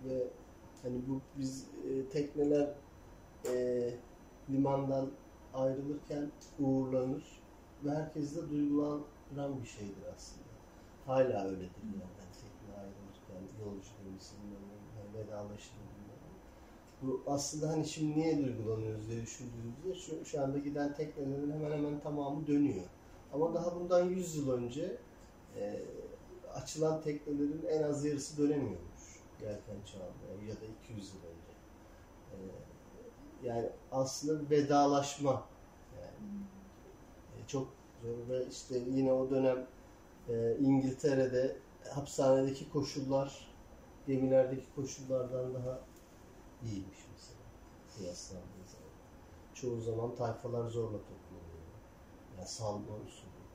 Ve 0.00 0.32
hani 0.82 1.06
bu 1.08 1.22
biz 1.34 1.74
e, 1.84 2.08
tekneler 2.08 2.78
e, 3.48 3.52
limandan 4.50 5.18
ayrılırken 5.52 6.32
uğurlanır 6.58 7.44
ve 7.82 7.90
herkes 7.90 8.36
de 8.36 8.50
duygulandıran 8.50 9.62
bir 9.62 9.68
şeydir 9.68 10.04
aslında. 10.16 10.50
Hala 11.04 11.48
öyledir 11.48 11.82
yani. 11.84 12.15
Bilmem 14.42 14.60
ne, 15.14 15.18
yani 15.32 15.50
ne. 15.52 16.16
Bu 17.02 17.22
aslında 17.26 17.68
hani 17.68 17.86
şimdi 17.86 18.18
niye 18.20 18.38
duygulanıyoruz 18.38 19.08
diye 19.08 19.22
düşündüğümüzde 19.22 19.94
şu, 19.94 20.24
şu 20.24 20.42
anda 20.42 20.58
giden 20.58 20.94
teknelerin 20.94 21.52
hemen 21.52 21.72
hemen 21.72 22.00
tamamı 22.00 22.46
dönüyor. 22.46 22.84
Ama 23.32 23.54
daha 23.54 23.80
bundan 23.80 24.04
100 24.04 24.36
yıl 24.36 24.52
önce 24.52 24.96
e, 25.56 25.82
açılan 26.54 27.02
teknelerin 27.02 27.64
en 27.70 27.82
az 27.82 28.04
yarısı 28.04 28.38
dönemiyormuş 28.38 29.20
yelken 29.42 29.84
çağında 29.86 30.44
ya 30.48 30.54
da 30.54 30.64
200 30.84 31.14
yıl 31.14 31.20
önce. 31.20 31.52
E, 32.32 32.36
yani 33.48 33.70
aslında 33.92 34.50
vedalaşma 34.50 35.42
yani 36.00 36.46
E, 37.44 37.46
çok 37.46 37.68
ve 38.28 38.46
işte 38.50 38.78
yine 38.78 39.12
o 39.12 39.30
dönem 39.30 39.66
e, 40.28 40.56
İngiltere'de 40.60 41.56
hapishanedeki 41.94 42.70
koşullar 42.70 43.56
gemilerdeki 44.06 44.74
koşullardan 44.74 45.54
daha 45.54 45.80
iyiymiş 46.62 46.98
mesela 47.12 47.46
kıyaslandığı 47.96 48.66
zaman. 48.66 48.96
Çoğu 49.54 49.80
zaman 49.80 50.14
tayfalar 50.14 50.68
zorla 50.70 50.98
toplanıyor. 50.98 51.66
Yani 52.36 52.48
salma 52.48 52.96
usulü 52.96 53.46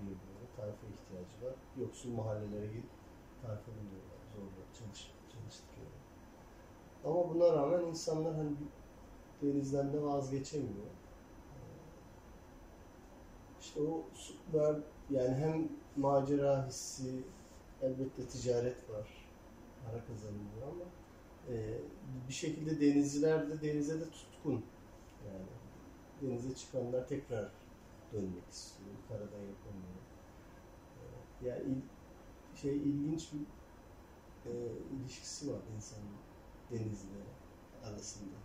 diye 0.00 0.10
böyle 0.10 0.52
tayfa 0.56 0.86
ihtiyacı 0.86 1.42
var. 1.46 1.54
Yoksul 1.76 2.10
mahallelere 2.10 2.66
gidip 2.66 2.90
tayfa 3.42 3.72
buluyorlar. 3.72 4.20
Zorla 4.34 4.72
çalış, 4.72 5.18
çalıştırıyorlar. 5.28 6.04
Ama 7.04 7.34
buna 7.34 7.52
rağmen 7.52 7.88
insanlar 7.88 8.34
hani 8.34 8.56
denizden 9.42 9.92
de 9.92 10.02
vazgeçemiyor. 10.02 10.86
Ee, 10.86 11.58
İşte 13.60 13.80
o 13.82 14.10
yani 15.10 15.34
hem 15.34 15.68
macera 15.96 16.66
hissi 16.68 17.24
elbette 17.84 18.28
ticaret 18.28 18.90
var. 18.90 19.34
Para 19.84 20.04
kazanılıyor 20.06 20.68
ama 20.72 20.94
e, 21.48 21.82
bir 22.28 22.32
şekilde 22.32 22.80
denizciler 22.80 23.50
de 23.50 23.62
denize 23.62 24.00
de 24.00 24.10
tutkun. 24.10 24.72
Yani 25.20 25.50
denize 26.22 26.54
çıkanlar 26.54 27.08
tekrar 27.08 27.52
dönmek 28.12 28.50
istiyor. 28.50 28.96
Karadan 29.08 29.42
yapamıyor. 29.42 30.02
E, 30.96 31.02
yani 31.40 31.62
il- 31.72 31.90
şey 32.56 32.76
ilginç 32.76 33.32
bir 33.32 33.46
e, 34.44 34.52
ilişkisi 34.90 35.52
var 35.52 35.62
insanın 35.76 36.24
denizle 36.70 37.38
arasında. 37.82 38.36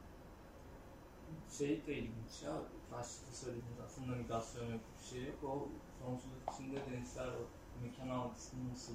Şey 1.58 1.86
de 1.88 1.94
ilginç 1.98 2.44
ya, 2.44 2.72
başta 2.92 3.32
söylediğiniz 3.32 3.80
aslında 3.80 4.16
migrasyon 4.16 4.72
yok 4.72 4.82
bir 4.98 5.04
şey 5.04 5.26
yok. 5.26 5.44
O 5.44 5.82
sonsuzluk 6.00 6.54
içinde 6.54 6.86
denizler 6.92 7.28
o 7.28 7.52
mekan 7.82 8.10
algısını 8.10 8.70
nasıl 8.70 8.94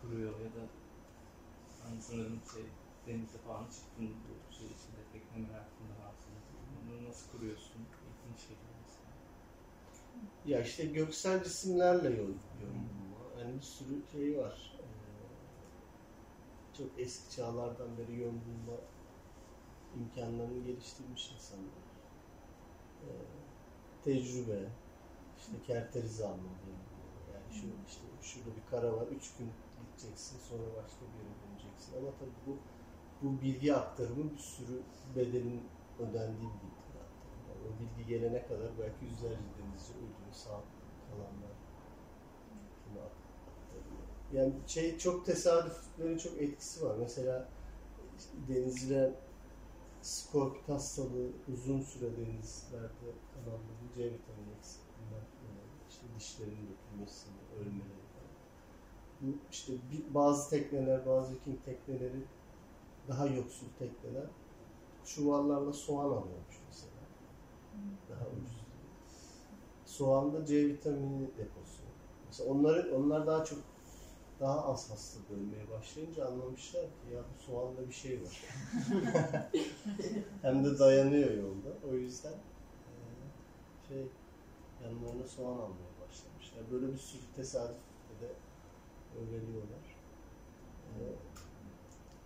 kuruyor 0.00 0.40
ya 0.40 0.54
da 0.54 0.70
hani 1.78 2.02
sanırım 2.02 2.44
şey 2.44 2.74
denize 3.06 3.38
falan 3.38 3.70
çıktın 3.70 4.24
bu 4.24 4.52
şey 4.52 4.72
içinde 4.72 5.08
tekne 5.08 5.38
merakında 5.38 5.98
varsın. 5.98 6.34
Bunu 6.86 7.04
nasıl 7.04 7.30
kuruyorsun? 7.30 7.88
İlginç 8.02 8.40
şey 8.46 8.56
mesela. 8.84 9.12
Ya 10.44 10.62
işte 10.62 10.86
göksel 10.86 11.44
cisimlerle 11.44 12.08
yol 12.16 12.34
yorumlama. 12.60 13.40
Yani 13.40 13.56
bir 13.56 13.62
sürü 13.62 14.06
şey 14.08 14.38
var. 14.38 14.78
Ee, 14.82 14.88
çok 16.72 16.98
eski 17.00 17.30
çağlardan 17.30 17.98
beri 17.98 18.12
yön 18.12 18.44
bulma 18.44 18.80
imkanlarını 19.92 20.60
geliştirmiş 20.64 21.30
insanlar. 21.32 21.84
Ee, 23.00 23.06
tecrübe, 24.02 24.78
işte 25.36 25.62
kerterize 25.62 26.24
diyelim. 26.62 26.86
Yani 27.34 27.52
şu 27.52 27.66
işte 27.86 28.06
şurada 28.22 28.56
bir 28.56 28.66
kara 28.66 28.96
var, 28.96 29.08
üç 29.08 29.36
gün 29.36 29.60
gideceksin, 29.98 30.38
sonra 30.38 30.62
başka 30.76 31.00
bir 31.00 31.18
yere 31.18 31.34
döneceksin. 31.42 31.96
Ama 31.98 32.10
tabii 32.18 32.40
bu 32.46 32.58
bu 33.22 33.40
bilgi 33.42 33.74
aktarımı 33.74 34.32
bir 34.32 34.38
sürü 34.38 34.82
bedelin 35.16 35.62
ödendiği 35.98 36.50
bir 36.50 36.60
bilgi 36.62 36.98
aktarımı. 37.06 37.52
O 37.68 37.80
bilgi 37.80 38.08
gelene 38.08 38.46
kadar 38.46 38.78
belki 38.78 39.04
yüzlerce 39.04 39.48
denizci 39.58 39.92
öldü, 39.92 40.32
sağ 40.32 40.60
kalanlar 41.10 41.56
bunu 42.84 43.00
aktarıyor. 43.00 44.02
Yani 44.32 44.54
şey 44.66 44.98
çok 44.98 45.26
tesadüflerin 45.26 46.18
çok 46.18 46.42
etkisi 46.42 46.84
var. 46.84 46.96
Mesela 46.98 47.48
işte 48.18 48.32
denizciler 48.48 49.12
skorpit 50.02 50.68
hastalığı 50.68 51.30
uzun 51.52 51.80
süre 51.82 52.16
denizlerde 52.16 53.10
kalanların 53.34 53.88
C 53.96 54.04
vitamini 54.04 54.52
eksikliğinden 54.58 55.26
işte 55.90 56.06
dişlerin 56.18 56.68
dökülmesi, 56.68 57.28
ölmeleri. 57.60 58.17
Bu 59.20 59.38
işte 59.50 59.72
bazı 60.10 60.50
tekneler, 60.50 61.06
bazı 61.06 61.34
viking 61.34 61.64
tekneleri 61.64 62.24
daha 63.08 63.26
yoksul 63.26 63.66
tekneler 63.78 64.26
çuvallarla 65.04 65.72
soğan 65.72 66.04
alıyormuş 66.04 66.56
mesela. 66.66 66.92
Daha 68.08 68.28
ucuz. 68.28 68.68
Soğanda 69.84 70.46
C 70.46 70.68
vitamini 70.68 71.36
deposu. 71.38 71.82
Mesela 72.26 72.50
onları, 72.50 72.96
onlar 72.96 73.26
daha 73.26 73.44
çok 73.44 73.58
daha 74.40 74.64
az 74.64 74.90
hasta 74.90 75.34
ölmeye 75.34 75.70
başlayınca 75.70 76.26
anlamışlar 76.26 76.82
ki 76.82 77.14
ya 77.14 77.20
bu 77.20 77.42
soğanda 77.42 77.88
bir 77.88 77.92
şey 77.92 78.22
var. 78.22 78.44
Hem 80.42 80.64
de 80.64 80.78
dayanıyor 80.78 81.30
yolda. 81.30 81.68
O 81.90 81.94
yüzden 81.94 82.34
şey 83.88 84.06
yanlarına 84.84 85.26
soğan 85.26 85.56
almaya 85.56 85.92
başlamışlar. 86.06 86.70
Böyle 86.72 86.92
bir 86.92 86.98
sürü 86.98 87.22
tesadüfle 87.36 87.74
de 87.74 87.87
öğreniyorlar. 89.16 89.96
Eee, 91.00 91.16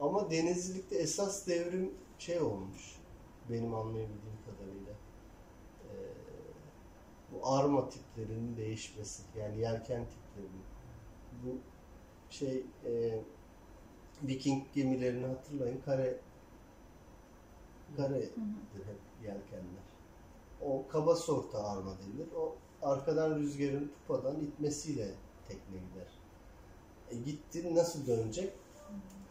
ama 0.00 0.30
denizcilikte 0.30 0.96
esas 0.96 1.46
devrim 1.46 1.94
şey 2.18 2.40
olmuş. 2.40 2.96
Benim 3.50 3.74
anlayabildiğim 3.74 4.38
kadarıyla. 4.46 4.92
Eee, 5.84 6.12
bu 7.32 7.48
arma 7.48 7.88
tiplerinin 7.88 8.56
değişmesi. 8.56 9.22
Yani 9.38 9.60
yelken 9.60 10.06
tiplerinin. 10.08 10.64
Bu 11.44 11.58
şey 12.30 12.66
e, 12.84 13.20
Viking 14.22 14.62
gemilerini 14.74 15.26
hatırlayın. 15.26 15.80
Kare 15.80 16.20
karedir 17.96 18.86
hep 18.86 19.00
yelkenler. 19.24 19.84
O 20.60 20.88
kaba 20.88 21.16
sorta 21.16 21.64
arma 21.64 21.98
denilir. 21.98 22.28
O 22.36 22.56
arkadan 22.82 23.38
rüzgarın 23.38 23.92
pupadan 24.08 24.40
itmesiyle 24.40 25.08
tekne 25.48 25.76
gider. 25.76 26.21
E 27.12 27.16
gitti 27.16 27.74
nasıl 27.74 28.06
dönecek? 28.06 28.52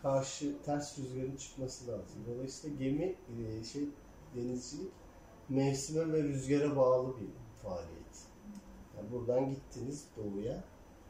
Karşı 0.01 0.61
ters 0.65 0.99
rüzgarın 0.99 1.35
çıkması 1.35 1.87
lazım. 1.87 2.25
Dolayısıyla 2.27 2.77
gemi 2.77 3.15
e, 3.39 3.63
şey 3.63 3.89
denizcilik 4.35 4.91
mevsime 5.49 6.13
ve 6.13 6.23
rüzgara 6.23 6.75
bağlı 6.75 7.15
bir 7.19 7.27
faaliyet. 7.63 8.25
Yani 8.97 9.11
buradan 9.11 9.49
gittiniz 9.49 10.05
doğuya. 10.17 10.63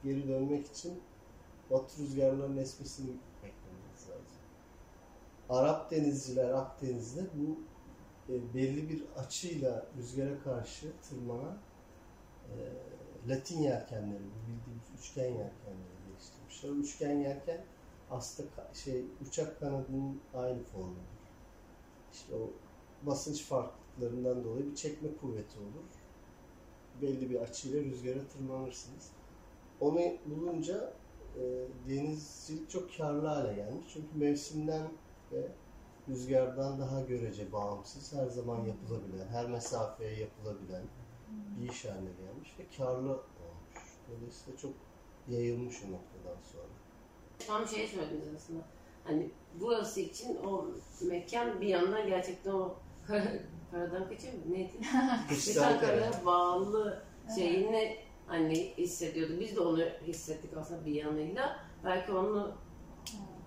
Geri 0.04 0.28
dönmek 0.28 0.68
için 0.68 1.00
batı 1.72 2.02
rüzgarlarının 2.02 2.58
esmesini 2.58 3.12
beklemeniz 3.44 4.10
lazım. 4.10 4.42
Arap 5.50 5.92
denizciler 5.92 6.50
Akdeniz'de 6.50 7.22
bu 7.22 7.60
e, 8.34 8.54
belli 8.54 8.90
bir 8.90 9.04
açıyla 9.18 9.86
rüzgara 9.98 10.40
karşı 10.44 10.92
tırmanan 11.10 11.58
e, 12.50 12.56
Latin 13.30 13.60
yelkenleri, 13.60 14.24
bildiğimiz 14.48 14.88
üçgen 15.00 15.30
yelkenleri 15.30 15.91
O 16.68 16.68
üçgen 16.68 17.20
yelken 17.20 17.66
aslında 18.12 18.74
şey 18.74 19.06
uçak 19.28 19.60
kanadının 19.60 20.22
aynı 20.34 20.64
formudur. 20.64 21.22
İşte 22.14 22.36
o 22.36 22.50
basınç 23.08 23.44
farklılıklarından 23.44 24.44
dolayı 24.44 24.72
bir 24.72 24.76
çekme 24.76 25.10
kuvveti 25.22 25.60
olur. 25.60 25.86
Belli 27.02 27.30
bir 27.30 27.42
açıyla 27.42 27.84
rüzgara 27.84 28.28
tırmanırsınız. 28.28 29.12
Onu 29.80 30.02
bulunca 30.26 30.94
e, 31.38 31.68
denizcilik 31.90 32.70
çok 32.70 32.98
karlı 32.98 33.28
hale 33.28 33.54
gelmiş. 33.54 33.86
Çünkü 33.94 34.18
mevsimden 34.18 34.88
ve 35.32 35.52
rüzgardan 36.10 36.80
daha 36.80 37.02
görece 37.02 37.52
bağımsız, 37.52 38.14
her 38.14 38.28
zaman 38.28 38.66
yapılabilen, 38.66 39.28
her 39.28 39.50
mesafeye 39.50 40.20
yapılabilen 40.20 40.84
bir 41.60 41.70
iş 41.70 41.86
haline 41.86 42.10
gelmiş 42.12 42.56
ve 42.60 42.64
karlı 42.78 43.10
olmuş. 43.12 44.00
Dolayısıyla 44.10 44.60
çok 44.60 44.74
yayılmış 45.30 45.76
o 45.84 45.92
noktadan 45.92 46.42
sonra. 46.52 46.64
Tam 47.48 47.68
şey 47.68 47.88
söylediniz 47.88 48.28
aslında. 48.36 48.62
Hani 49.04 49.30
burası 49.60 50.00
için 50.00 50.38
o 50.38 50.66
mekan 51.02 51.62
bir 51.62 51.68
yandan 51.68 52.08
gerçekten 52.08 52.52
o 52.52 52.76
kara, 53.08 53.34
karadan 53.72 54.10
kaçıyor 54.10 54.34
mu? 54.34 54.40
Neydi? 54.50 54.72
Kıştan 54.82 55.28
Kıştan 55.28 55.80
kara. 55.80 55.80
karaya 55.80 56.26
bağlı 56.26 57.04
şeyini 57.36 57.98
hani 58.28 58.74
hissediyordu. 58.78 59.40
Biz 59.40 59.56
de 59.56 59.60
onu 59.60 59.80
hissettik 60.08 60.58
aslında 60.58 60.86
bir 60.86 60.94
yanıyla. 60.96 61.60
Belki 61.86 62.12
onu 62.12 62.52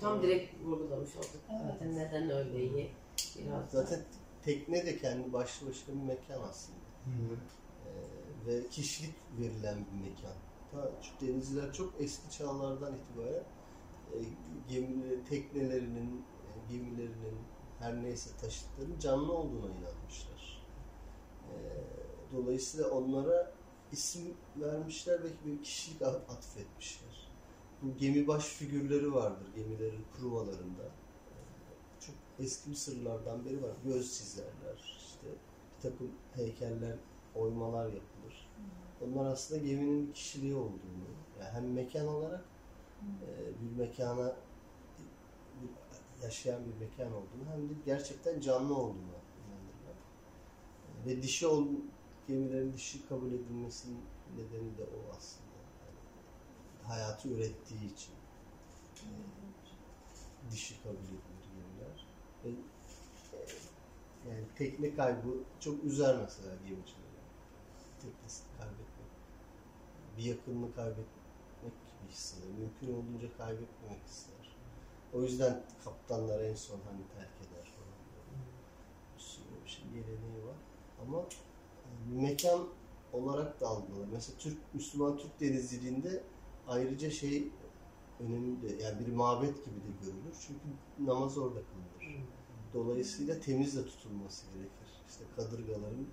tam 0.01 0.23
direkt 0.23 0.65
vurgulamış 0.65 1.17
olduk. 1.17 1.41
Evet. 1.51 1.61
Zaten 1.73 1.97
neden 1.97 2.31
öyleyi 2.31 2.91
biraz 3.39 3.73
da. 3.73 3.83
Zaten 3.83 4.01
tekne 4.45 4.87
de 4.87 4.99
kendi 4.99 5.33
başlı 5.33 5.69
başına 5.69 5.95
bir 5.95 6.03
mekan 6.03 6.41
aslında. 6.43 6.79
Ee, 7.87 7.91
ve 8.47 8.69
kişilik 8.69 9.15
verilen 9.41 9.79
bir 9.79 10.09
mekan. 10.11 10.37
Ta, 10.75 11.01
denizciler 11.21 11.73
çok 11.73 12.01
eski 12.01 12.31
çağlardan 12.31 12.97
itibaren 12.99 13.45
e, 14.07 14.19
gemileri, 14.69 15.25
teknelerinin, 15.25 16.31
e, 16.43 16.61
gemilerinin 16.61 17.49
her 17.79 18.03
neyse 18.03 18.37
taşıtların 18.37 18.99
canlı 18.99 19.33
olduğuna 19.33 19.73
inanmışlar. 19.73 20.69
Ee, 21.43 21.51
dolayısıyla 22.33 22.91
onlara 22.91 23.61
isim 23.91 24.39
vermişler 24.57 25.25
ve 25.25 25.45
bir 25.45 25.63
kişilik 25.63 26.03
at- 26.03 26.31
atfetmişler. 26.31 27.35
Bu 27.83 27.97
gemi 27.97 28.27
baş 28.27 28.45
figürleri 28.47 29.15
vardır 29.15 29.49
gemilerin 29.55 30.09
kruvalarında. 30.11 30.99
Ee, 31.29 31.35
Çok 31.99 32.17
eski 32.39 32.71
Mısırlardan 32.71 33.45
beri 33.45 33.63
var. 33.63 33.77
Göz 33.85 34.19
çizerler, 34.19 34.95
işte 34.99 35.29
bir 35.77 35.81
takım 35.81 36.21
heykeller, 36.33 37.01
oymalar 37.35 37.93
yapılır. 37.93 38.44
Onlar 39.01 39.27
aslında 39.27 39.61
geminin 39.61 40.13
kişiliği 40.13 40.55
olduğunu, 40.55 41.27
yani 41.41 41.51
hem 41.53 41.73
mekan 41.73 42.07
olarak 42.09 42.45
e, 43.23 43.61
bir 43.61 43.71
mekana 43.77 44.37
yaşayan 46.23 46.63
bir 46.67 46.75
mekan 46.75 47.13
olduğunu 47.13 47.51
hem 47.53 47.69
de 47.71 47.75
gerçekten 47.85 48.41
canlı 48.41 48.75
olduğunu 48.75 49.25
inanırlar. 49.39 49.97
E, 50.85 51.07
Ve 51.07 51.23
dişi 51.23 51.47
ol, 51.47 51.69
gemilerin 52.29 52.73
dişi 52.75 53.09
kabul 53.09 53.33
edilmesinin 53.33 54.11
nedeni 54.37 54.79
de 54.79 54.85
o 54.85 55.17
aslında. 55.17 55.57
Yani 55.81 55.99
hayatı 56.83 57.29
ürettiği 57.29 57.93
için 57.93 58.15
e, 59.03 59.09
dişi 60.51 60.83
kabul 60.83 60.97
edilir 61.05 61.49
gemiler. 61.55 62.07
Ve, 62.45 62.51
e, 63.33 63.39
yani 64.29 64.55
tekne 64.55 64.95
kaybı 64.95 65.45
çok 65.61 65.85
üzer 65.85 66.17
mesela 66.19 66.57
gemicileri. 66.57 67.14
Teknesini 68.05 68.49
kaybetmek. 68.59 69.11
Bir 70.17 70.23
yakınını 70.23 70.75
kaybetmek 70.75 71.07
gibi 71.63 72.11
hisseder. 72.11 72.49
Mümkün 72.49 72.93
olduğunca 72.95 73.37
kaybetmemek 73.37 74.07
ister. 74.07 74.57
O 75.13 75.23
yüzden 75.23 75.63
kaptanlar 75.85 76.41
en 76.41 76.55
son 76.55 76.81
hani 76.87 77.09
terk 77.09 77.49
eder 77.49 77.65
falan. 77.77 77.95
Bir 79.65 79.71
şey 79.71 79.85
geleneği 79.85 80.45
var. 80.47 80.57
Ama 81.03 81.21
e, 81.21 82.23
mekan 82.23 82.69
olarak 83.13 83.61
da 83.61 83.69
algılanır. 83.69 84.09
Mesela 84.13 84.39
Türk 84.39 84.75
Müslüman 84.75 85.19
Türk 85.19 85.41
denizciliğinde 85.41 86.25
ayrıca 86.69 87.11
şey 87.11 87.49
önemli 88.21 88.83
yani 88.83 89.07
bir 89.07 89.13
mabet 89.13 89.65
gibi 89.65 89.77
de 89.77 89.89
görülür. 90.01 90.37
Çünkü 90.41 90.61
namaz 90.99 91.39
orada 91.39 91.61
kılınır. 91.61 92.25
Dolayısıyla 92.75 93.41
temiz 93.41 93.77
de 93.77 93.87
tutulması 93.87 94.47
gerekir. 94.47 94.89
İşte 95.09 95.25
kadırgaların 95.37 96.07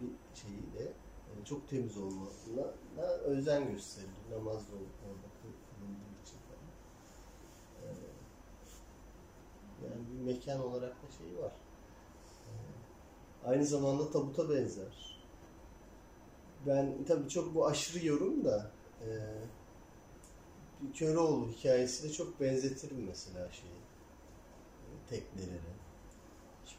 bir 0.00 0.40
şeyiyle 0.40 0.92
yani 1.26 1.44
çok 1.44 1.68
temiz 1.68 1.96
olmasına 1.96 2.62
özen 3.24 3.72
gösterilir. 3.72 4.30
Namaz 4.30 4.70
da 4.72 4.74
orada 4.76 5.26
kıl- 5.42 5.64
kılındığı 5.70 6.12
için 6.22 6.38
falan. 6.48 6.72
Ee, 7.74 7.84
yani 9.78 10.08
bir 10.08 10.18
mekan 10.18 10.60
olarak 10.60 11.02
da 11.02 11.10
şeyi 11.10 11.38
var. 11.38 11.56
Ee, 12.46 12.50
aynı 13.42 13.66
zamanda 13.66 14.10
tabuta 14.10 14.50
benzer. 14.50 15.20
Ben 16.66 17.04
tabii 17.04 17.28
çok 17.28 17.54
bu 17.54 17.66
aşırı 17.66 18.06
yorum 18.06 18.44
da 18.44 18.76
e, 19.00 19.06
Köroğlu 20.94 21.48
hikayesiyle 21.52 22.12
çok 22.12 22.40
benzetirim 22.40 23.04
mesela 23.04 23.52
şeyi 23.52 23.86
tekneleri. 25.06 25.74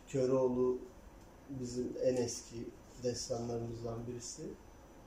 Köroğlu 0.08 0.82
bizim 1.50 1.98
en 2.04 2.16
eski 2.16 2.76
destanlarımızdan 3.04 4.08
birisi. 4.08 4.44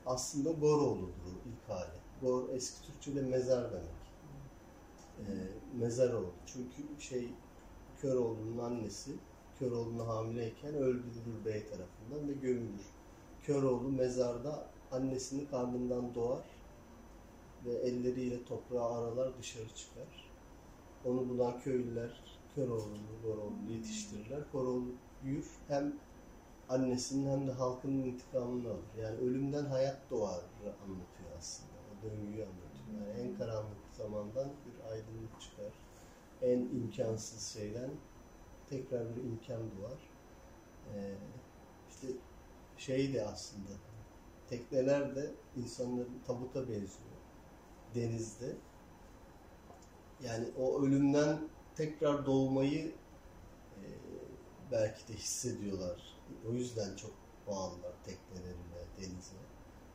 Aslında 0.07 0.51
Goroğlu'dur 0.51 1.33
o 1.37 1.48
ilk 1.48 1.68
hali. 1.68 1.98
Gor 2.22 2.48
eski 2.48 2.87
Türkçe'de 2.87 3.22
mezar 3.22 3.72
demek. 3.72 3.88
Ee, 5.18 5.24
mezar 5.79 6.12
oldu. 6.12 6.33
Çünkü 6.46 7.01
şey 7.01 7.33
Köroğlu'nun 8.01 8.59
annesi 8.59 9.12
Köroğlu'na 9.59 10.07
hamileyken 10.07 10.74
öldürülür 10.74 11.44
bey 11.44 11.64
tarafından 11.64 12.29
ve 12.29 12.33
gömülür. 12.33 12.87
Köroğlu 13.42 13.88
mezarda 13.88 14.66
annesinin 14.92 15.46
karnından 15.46 16.14
doğar 16.14 16.44
ve 17.66 17.72
elleriyle 17.72 18.44
toprağı 18.44 18.94
aralar 18.94 19.38
dışarı 19.38 19.68
çıkar. 19.68 20.31
Onu 21.05 21.29
bulan 21.29 21.61
köylüler 21.61 22.38
Köroğlu'nu, 22.55 23.22
Goroğlu'nu 23.22 23.72
yetiştirirler. 23.72 24.53
Koroğlu 24.53 24.92
büyür 25.24 25.46
hem 25.68 25.94
annesinin 26.68 27.31
hem 27.31 27.46
de 27.46 27.52
halkının 27.52 28.04
intikamını 28.04 28.70
alır. 28.70 28.85
Yani 29.02 29.16
ölümden 29.16 29.64
hayat 29.64 30.11
doğar 30.11 30.42
anlatıyor 30.85 31.31
aslında. 31.38 31.72
O 31.72 32.02
döngüyü 32.02 32.46
anlatıyor. 32.46 33.07
Yani 33.07 33.20
en 33.20 33.37
karanlık 33.37 33.78
zamandan 33.92 34.48
bir 34.66 34.90
aydınlık 34.90 35.40
çıkar. 35.40 35.72
En 36.42 36.59
imkansız 36.59 37.46
şeyden 37.46 37.90
tekrar 38.70 39.16
bir 39.16 39.22
imkan 39.24 39.61
doğar. 39.61 39.98
Ee, 40.94 41.14
işte 41.90 42.07
şey 42.76 43.14
de 43.14 43.26
aslında 43.26 43.70
tekneler 44.48 45.16
de 45.16 45.31
insanların 45.57 46.22
tabuta 46.26 46.61
benziyor. 46.61 47.18
Denizde. 47.94 48.57
Yani 50.24 50.48
o 50.59 50.83
ölümden 50.83 51.38
tekrar 51.76 52.26
doğmayı 52.26 52.92
e, 53.76 53.87
belki 54.72 55.09
de 55.09 55.12
hissediyorlar. 55.12 56.17
O 56.49 56.53
yüzden 56.53 56.97
çok 56.97 57.11
bağlılar 57.47 57.93
teknelerine, 58.05 58.81
denize. 58.97 59.37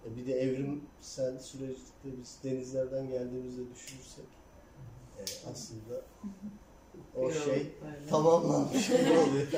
E 0.06 0.16
bir 0.16 0.28
de 0.28 0.34
evrimsel 0.34 1.40
süreçte 1.40 1.84
biz 2.04 2.40
denizlerden 2.44 3.10
geldiğimizde 3.10 3.70
düşünürsek 3.70 4.26
e, 5.20 5.24
aslında 5.52 6.02
o 7.16 7.32
şey 7.32 7.72
tamamlanmış 8.10 8.88
gibi 8.88 9.10
oluyor. 9.10 9.48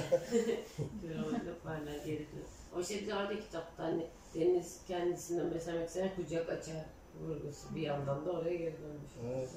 Köroğlu 1.01 1.59
parlar 1.63 2.05
geri 2.05 2.19
dön. 2.19 2.45
O 2.75 2.83
şey 2.83 3.15
vardı 3.15 3.39
kitapta 3.39 3.83
hani 3.83 4.07
deniz 4.35 4.79
kendisinden 4.87 5.53
beslemek 5.53 5.87
isteyen 5.87 6.15
kucak 6.15 6.49
açar 6.49 6.85
vurgusu 7.21 7.75
bir 7.75 7.81
yandan 7.81 8.25
da 8.25 8.31
oraya 8.31 8.55
geri 8.55 8.75
dönmüş. 8.81 9.11
Evet. 9.25 9.49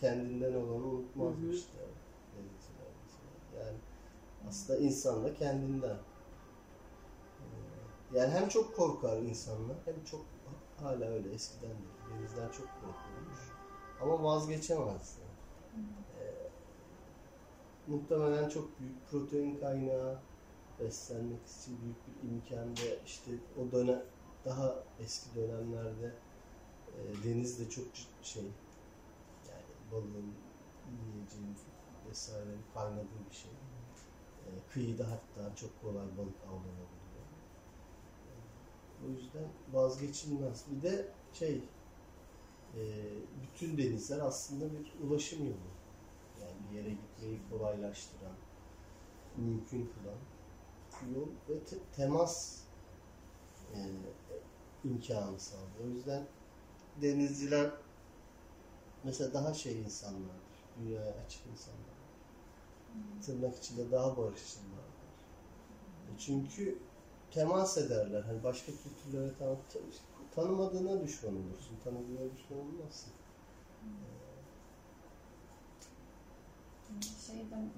Kendinden 0.00 0.54
olanı 0.54 0.86
unutmazmış 0.86 1.56
mesela. 1.56 1.92
Yani 3.58 3.78
aslında 4.48 4.78
insan 4.78 5.24
da 5.24 5.34
kendinden. 5.34 5.96
Yani 8.14 8.30
hem 8.30 8.48
çok 8.48 8.76
korkar 8.76 9.22
insanlar 9.22 9.76
hem 9.84 10.04
çok 10.04 10.26
hala 10.76 11.04
öyle 11.06 11.32
eskiden 11.32 11.70
de 11.70 11.88
denizden 12.10 12.48
çok 12.50 12.66
korkulmuş. 12.80 13.38
Ama 14.00 14.22
vazgeçemez. 14.22 15.18
yani. 15.18 15.38
Ee, 16.20 16.52
muhtemelen 17.86 18.48
çok 18.48 18.78
büyük 18.78 19.06
protein 19.08 19.60
kaynağı 19.60 20.22
beslenmek 20.78 21.48
için 21.48 21.82
büyük 21.82 22.06
bir 22.06 22.28
imkan 22.28 22.76
ve 22.76 23.02
işte 23.04 23.30
o 23.56 23.72
dönem 23.72 24.02
daha 24.44 24.84
eski 24.98 25.34
dönemlerde 25.34 26.22
e, 26.88 27.24
denizde 27.24 27.68
çok 27.70 27.86
şey 28.22 28.44
yani 29.48 29.90
balığın 29.90 30.34
yiyeceğin 30.84 31.56
vesaire 32.08 32.58
kaynadığı 32.74 33.26
bir 33.30 33.34
şey. 33.34 33.52
E, 34.46 34.46
kıyıda 34.66 35.10
hatta 35.10 35.54
çok 35.56 35.80
kolay 35.80 36.16
balık 36.16 36.42
avlanabiliyor. 36.44 37.01
O 39.02 39.10
yüzden 39.10 39.54
vazgeçilmez. 39.68 40.70
Bir 40.70 40.82
de 40.82 41.16
şey 41.32 41.74
e, 42.74 42.80
bütün 43.42 43.78
denizler 43.78 44.18
aslında 44.20 44.72
bir 44.72 44.94
ulaşım 45.00 45.46
yolu. 45.46 45.76
Yani 46.34 46.64
bir 46.64 46.70
yere 46.70 46.94
gitmeyi 46.94 47.48
kolaylaştıran, 47.48 48.38
mümkün 49.34 49.88
kılan 49.88 50.20
yol 51.00 51.30
ve 51.48 51.64
te- 51.64 51.90
temas 51.92 52.66
e, 53.74 53.78
imkanı 54.84 55.40
sağlıyor. 55.40 55.84
O 55.84 55.88
yüzden 55.90 56.28
denizciler 56.96 57.72
mesela 59.02 59.34
daha 59.34 59.54
şey 59.54 59.82
insanlardır. 59.82 60.66
Dünyaya 60.74 61.14
açık 61.14 61.46
insanlar. 61.46 61.96
Tırnak 63.20 63.56
içinde 63.58 63.90
daha 63.90 64.16
barışçılardır. 64.16 65.10
E 66.06 66.16
Çünkü 66.18 66.91
temas 67.34 67.78
ederler. 67.78 68.22
Hani 68.22 68.44
başka 68.44 68.72
kültürlere 68.72 69.38
tan 69.38 69.56
tanımadığına 70.34 71.02
düşman 71.02 71.34
olursun. 71.34 71.76
Tanıdığına 71.84 72.32
düşman 72.36 72.58
olmazsın. 72.58 73.12
Şey 77.26 77.46
ben 77.52 77.70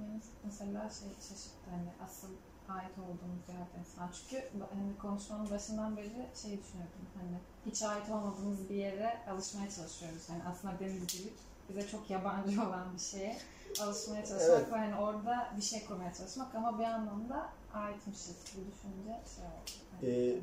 mesela 0.44 0.90
şey 0.90 1.08
şaşırttı 1.08 1.70
hani 1.70 1.88
asıl 2.04 2.28
ait 2.68 2.98
olduğumuz 2.98 3.48
yerden 3.48 3.84
falan. 3.96 4.10
Çünkü 4.12 4.48
hani 4.74 4.98
konuşmanın 4.98 5.50
başından 5.50 5.96
beri 5.96 6.28
şey 6.42 6.58
düşünüyordum 6.58 7.04
hani 7.14 7.38
hiç 7.66 7.82
ait 7.82 8.10
olmadığımız 8.10 8.70
bir 8.70 8.74
yere 8.74 9.18
alışmaya 9.30 9.70
çalışıyoruz. 9.70 10.28
Hani 10.28 10.42
aslında 10.44 10.78
denizcilik 10.80 11.38
bize 11.68 11.88
çok 11.88 12.10
yabancı 12.10 12.62
olan 12.66 12.94
bir 12.94 13.00
şeye 13.00 13.38
alışmaya 13.82 14.26
çalışmak 14.26 14.58
Evet. 14.58 14.72
ve 14.72 14.76
hani 14.76 14.96
orada 14.96 15.52
bir 15.56 15.62
şey 15.62 15.86
kurmaya 15.86 16.14
çalışmak 16.14 16.54
ama 16.54 16.78
bir 16.78 16.84
anlamda 16.84 17.48
aitmişiz. 17.74 18.36
Bu 18.56 18.60
düşünce 18.72 19.20
şey 19.36 19.44
oldu. 19.44 20.06
Ee, 20.06 20.38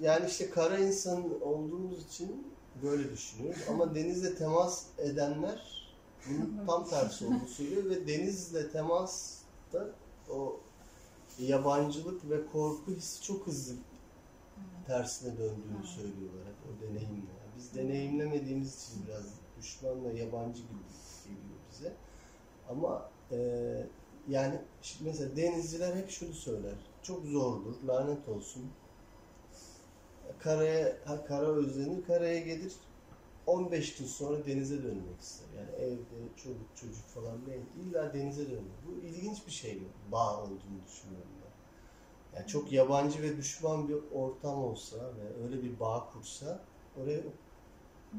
yani 0.00 0.26
işte 0.26 0.50
kara 0.50 0.78
insan 0.78 1.42
olduğumuz 1.42 2.06
için 2.06 2.46
böyle 2.82 3.12
düşünüyoruz. 3.12 3.60
Ama 3.70 3.94
denizle 3.94 4.34
temas 4.34 4.86
edenler 4.98 5.88
bunun 6.28 6.66
tam 6.66 6.88
tersi 6.88 7.24
olduğunu 7.26 7.48
söylüyor 7.48 7.84
ve 7.84 8.06
denizle 8.08 8.70
temasta 8.70 9.88
o 10.30 10.60
yabancılık 11.38 12.30
ve 12.30 12.46
korku 12.46 12.92
hissi 12.92 13.22
çok 13.22 13.46
hızlı 13.46 13.74
tersine 14.86 15.38
döndüğünü 15.38 15.86
söylüyorlar 15.86 16.46
hep 16.46 16.56
o 16.68 16.82
deneyimle. 16.82 17.38
Biz 17.56 17.74
deneyimlemediğimiz 17.74 18.74
için 18.74 19.06
biraz 19.06 19.24
düşman 19.58 20.04
ve 20.04 20.18
yabancı 20.18 20.62
gibi 20.62 20.82
geliyor 21.24 21.58
bize. 21.70 21.92
Ama 22.70 23.10
e, 23.32 23.36
yani 24.28 24.60
şimdi 24.82 25.10
mesela 25.10 25.36
denizciler 25.36 25.96
hep 25.96 26.10
şunu 26.10 26.32
söyler. 26.32 26.74
Çok 27.02 27.24
zordur, 27.26 27.74
lanet 27.86 28.28
olsun. 28.28 28.70
Karaya, 30.38 30.96
ha, 31.04 31.24
kara 31.24 31.46
özlenir, 31.46 32.04
karaya 32.04 32.40
gelir. 32.40 32.72
15 33.46 33.96
gün 33.96 34.06
sonra 34.06 34.46
denize 34.46 34.82
dönmek 34.82 35.20
ister. 35.20 35.46
Yani 35.58 35.70
evde 35.70 36.36
çocuk 36.36 36.76
çocuk 36.76 37.06
falan 37.06 37.46
değil. 37.46 37.60
İlla 37.82 38.14
denize 38.14 38.46
dönmek. 38.46 38.86
Bu 38.86 39.06
ilginç 39.06 39.46
bir 39.46 39.52
şey 39.52 39.74
mi? 39.74 39.88
Bağ 40.12 40.42
olduğunu 40.42 40.84
düşünüyorum 40.86 41.30
ben. 41.42 42.38
Yani 42.38 42.48
çok 42.48 42.72
yabancı 42.72 43.22
ve 43.22 43.36
düşman 43.36 43.88
bir 43.88 43.96
ortam 44.14 44.64
olsa 44.64 44.96
ve 44.96 45.44
öyle 45.44 45.62
bir 45.62 45.80
bağ 45.80 46.10
kursa 46.12 46.60
oraya 46.96 47.20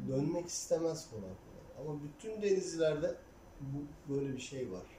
dönmek 0.07 0.47
istemez 0.47 1.09
kolay. 1.09 1.31
Ama 1.79 2.03
bütün 2.03 2.41
denizlerde 2.41 3.15
bu 3.61 4.13
böyle 4.13 4.33
bir 4.33 4.41
şey 4.41 4.71
var. 4.71 4.98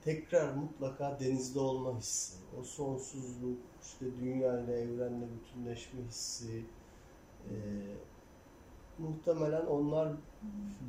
Tekrar 0.00 0.54
mutlaka 0.54 1.20
denizde 1.20 1.60
olma 1.60 1.98
hissi, 1.98 2.36
o 2.52 2.62
sonsuzluk, 2.64 3.58
işte 3.80 4.16
dünya 4.16 4.60
ile 4.64 4.72
evrenle 4.72 5.34
bütünleşme 5.34 6.02
hissi, 6.02 6.70
ee, 7.50 8.08
muhtemelen 8.98 9.66
onlar 9.66 10.16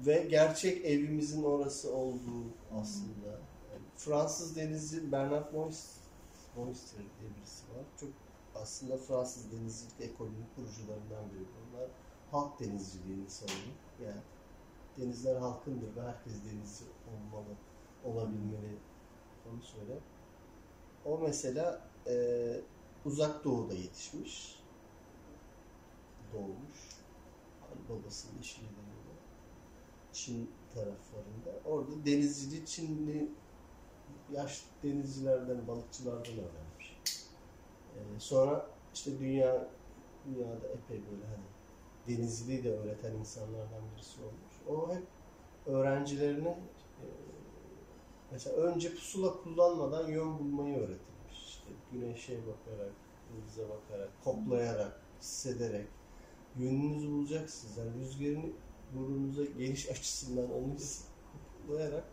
ve 0.05 0.27
gerçek 0.31 0.85
evimizin 0.85 1.43
orası 1.43 1.93
olduğu 1.95 2.57
aslında. 2.69 3.27
Yani 3.71 3.85
Fransız 3.95 4.55
denizci 4.55 5.11
Bernard 5.11 5.53
Mois- 5.53 6.09
Moister 6.55 7.03
diye 7.19 7.35
birisi 7.35 7.69
var. 7.69 7.85
Çok 7.95 8.09
aslında 8.53 8.97
Fransız 8.97 9.51
denizcilik 9.51 9.99
ekolünün 10.01 10.47
kurucularından 10.55 11.31
biri. 11.33 11.49
Onlar 11.51 11.91
halk 12.31 12.59
denizciliğini 12.59 13.29
savunuyor. 13.29 13.77
Yani 13.97 14.21
denizler 14.97 15.35
halkındır 15.35 15.95
ve 15.95 16.01
herkes 16.01 16.45
denizci 16.45 16.85
olmalı, 17.05 17.57
olabilmeli. 18.05 18.77
Onu 19.51 19.61
söyle. 19.63 19.99
O 21.05 21.17
mesela 21.17 21.81
e, 22.07 22.15
uzak 23.05 23.43
doğuda 23.45 23.73
yetişmiş. 23.73 24.59
Doğmuş. 26.33 26.99
Babasının 27.89 28.41
işi 28.41 28.61
nedeniyle. 28.61 29.13
Çin 30.13 30.49
taraflarında. 30.73 31.59
Orada 31.65 32.05
denizciliği 32.05 32.65
Çinli 32.65 33.29
yaş 34.31 34.65
denizcilerden, 34.83 35.67
balıkçılardan 35.67 36.33
öğrenmiş. 36.33 36.99
Ee, 37.95 38.19
sonra 38.19 38.67
işte 38.93 39.19
dünya 39.19 39.67
dünyada 40.25 40.67
epey 40.67 41.01
böyle 41.11 41.25
hani 41.25 41.45
denizciliği 42.07 42.63
de 42.63 42.77
öğreten 42.77 43.13
insanlardan 43.13 43.83
birisi 43.95 44.21
olmuş. 44.21 44.55
O 44.69 44.95
hep 44.95 45.03
öğrencilerine 45.65 46.49
e, 46.49 47.05
Mesela 48.31 48.55
önce 48.55 48.95
pusula 48.95 49.33
kullanmadan 49.43 50.07
yön 50.07 50.39
bulmayı 50.39 50.77
öğretilmiş. 50.77 51.45
İşte 51.47 51.69
güneşe 51.91 52.39
bakarak, 52.47 52.91
yıldıza 53.35 53.63
bakarak, 53.69 54.09
koklayarak, 54.23 55.01
hissederek 55.21 55.87
yönünüzü 56.55 57.11
bulacaksınız. 57.11 57.77
Yani 57.77 57.91
rüzgarın 57.99 58.53
burnunuza 58.95 59.43
geliş 59.43 59.89
açısından 59.89 60.51
onu 60.51 60.75
koklayarak 61.67 62.03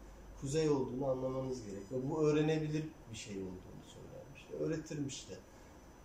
kuzey 0.40 0.70
olduğunu 0.70 1.06
anlamanız 1.10 1.66
gerek. 1.66 1.92
Ve 1.92 2.10
bu 2.10 2.22
öğrenebilir 2.28 2.84
bir 3.10 3.16
şey 3.16 3.36
olduğunu 3.36 3.82
söylenmiş. 3.86 4.46
Öğretirmiş 4.60 5.30
de. 5.30 5.34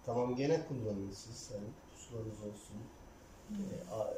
Tamam 0.06 0.36
gene 0.36 0.68
kullanın 0.68 1.12
siz. 1.12 1.52
Yani 1.54 1.68
pusulanız 1.94 2.40
olsun, 2.42 2.78
e, 3.52 3.64
a- 3.94 4.14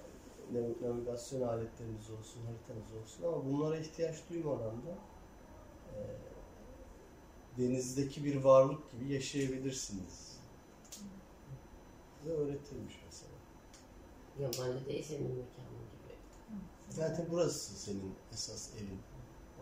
nav- 0.53 0.81
navigasyon 0.83 1.41
aletleriniz 1.41 2.09
olsun, 2.09 2.41
haritanız 2.45 3.01
olsun 3.03 3.23
ama 3.23 3.45
bunlara 3.45 3.77
ihtiyaç 3.77 4.15
duymadan 4.29 4.75
da 4.85 4.91
e, 4.91 5.12
denizdeki 7.57 8.25
bir 8.25 8.35
varlık 8.35 8.91
gibi 8.91 9.13
yaşayabilirsiniz. 9.13 10.37
Size 12.19 12.35
öğretilmiş 12.35 13.01
mesela. 13.05 13.33
Yabancı 14.39 14.85
değil 14.85 15.03
senin 15.03 15.27
mekanın 15.27 15.83
gibi. 15.93 16.15
Zaten 16.89 17.25
burası 17.31 17.73
senin 17.73 18.13
esas 18.33 18.69
evin. 18.75 18.99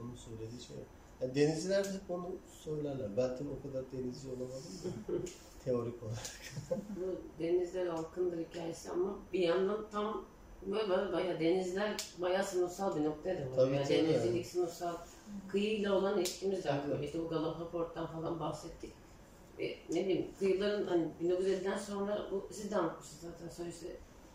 Onun 0.02 0.16
söylediği 0.16 0.62
şey. 0.62 0.78
Yani 1.22 1.36
denizciler 1.36 1.84
de 1.84 1.90
hep 1.90 2.12
onu 2.12 2.36
söylerler. 2.64 3.18
Ben 3.18 3.38
tabii 3.38 3.50
o 3.50 3.68
kadar 3.68 3.92
denizci 3.92 4.28
olamadım 4.28 4.64
da 4.84 5.14
teorik 5.66 6.04
olarak. 6.04 6.32
Bu 6.70 7.22
denizler 7.44 7.88
halkındır 7.88 8.38
hikayesi 8.40 8.92
ama 8.92 9.20
bir 9.34 9.40
yandan 9.40 9.90
tam 9.92 10.26
böyle, 10.66 10.90
böyle 10.90 11.14
bayağı 11.14 11.40
denizler 11.40 11.98
bayağı 12.18 12.44
sınıfsal 12.44 12.96
bir 12.96 13.04
noktaya 13.04 13.46
da 13.46 13.52
var. 13.52 13.56
Tabii, 13.56 13.76
yani 13.76 13.90
denizcilik 13.90 14.48
sınıfsal. 14.48 14.96
Kıyıyla 15.48 15.94
olan 15.94 16.20
ilişkimiz 16.20 16.64
de 16.64 16.72
aklıma. 16.72 17.06
İşte 17.06 17.20
bu 17.20 17.28
Galapaport'tan 17.28 18.08
falan 18.08 18.40
bahsettik. 18.40 18.92
E, 19.60 19.66
ne 19.90 20.06
bileyim 20.06 20.28
kıyıların 20.40 20.88
hani 20.88 21.08
1950'den 21.24 21.78
sonra 21.78 22.28
bu 22.32 22.48
siz 22.52 22.72
de 22.72 22.78
anlatmışsınız 22.78 23.22
zaten 23.22 23.50
sonra 23.50 23.70
işte 23.70 23.88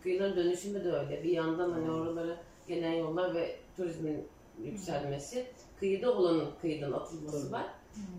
kıyıların 0.02 0.36
dönüşümü 0.36 0.84
de 0.84 0.92
öyle. 0.92 1.24
Bir 1.24 1.30
yandan 1.30 1.70
hani 1.70 1.90
oralara 1.90 2.36
gelen 2.68 2.92
yollar 2.92 3.34
ve 3.34 3.56
turizmin 3.76 4.28
yükselmesi. 4.64 5.46
Kıyıda 5.80 6.12
olanın 6.12 6.50
kıyıdan 6.60 6.92
atılması 6.92 7.42
Tabii. 7.42 7.52
var. 7.52 7.66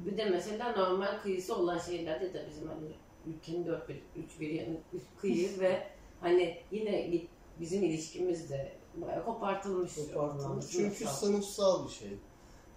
Bir 0.06 0.18
de 0.18 0.26
mesela 0.26 0.72
normal 0.72 1.20
kıyısı 1.24 1.56
olan 1.56 1.78
şeylerde 1.78 2.34
de 2.34 2.46
bizim 2.50 2.68
hani 2.68 2.88
ülkenin 3.28 3.66
dört 3.66 3.90
bir, 3.90 4.04
üç 4.16 4.40
bir 4.40 4.50
yanı 4.50 4.78
kıyı 5.22 5.50
ve 5.60 5.88
hani 6.22 6.58
yine 6.72 7.22
bizim 7.60 7.84
ilişkimiz 7.84 8.50
de 8.50 8.72
bayağı 8.96 9.26
kopartılmış. 9.26 9.96
Kopartılmış. 10.14 10.66
Çünkü 10.72 11.06
sınıfsal 11.06 11.88
bir 11.88 11.92
şey. 11.92 12.10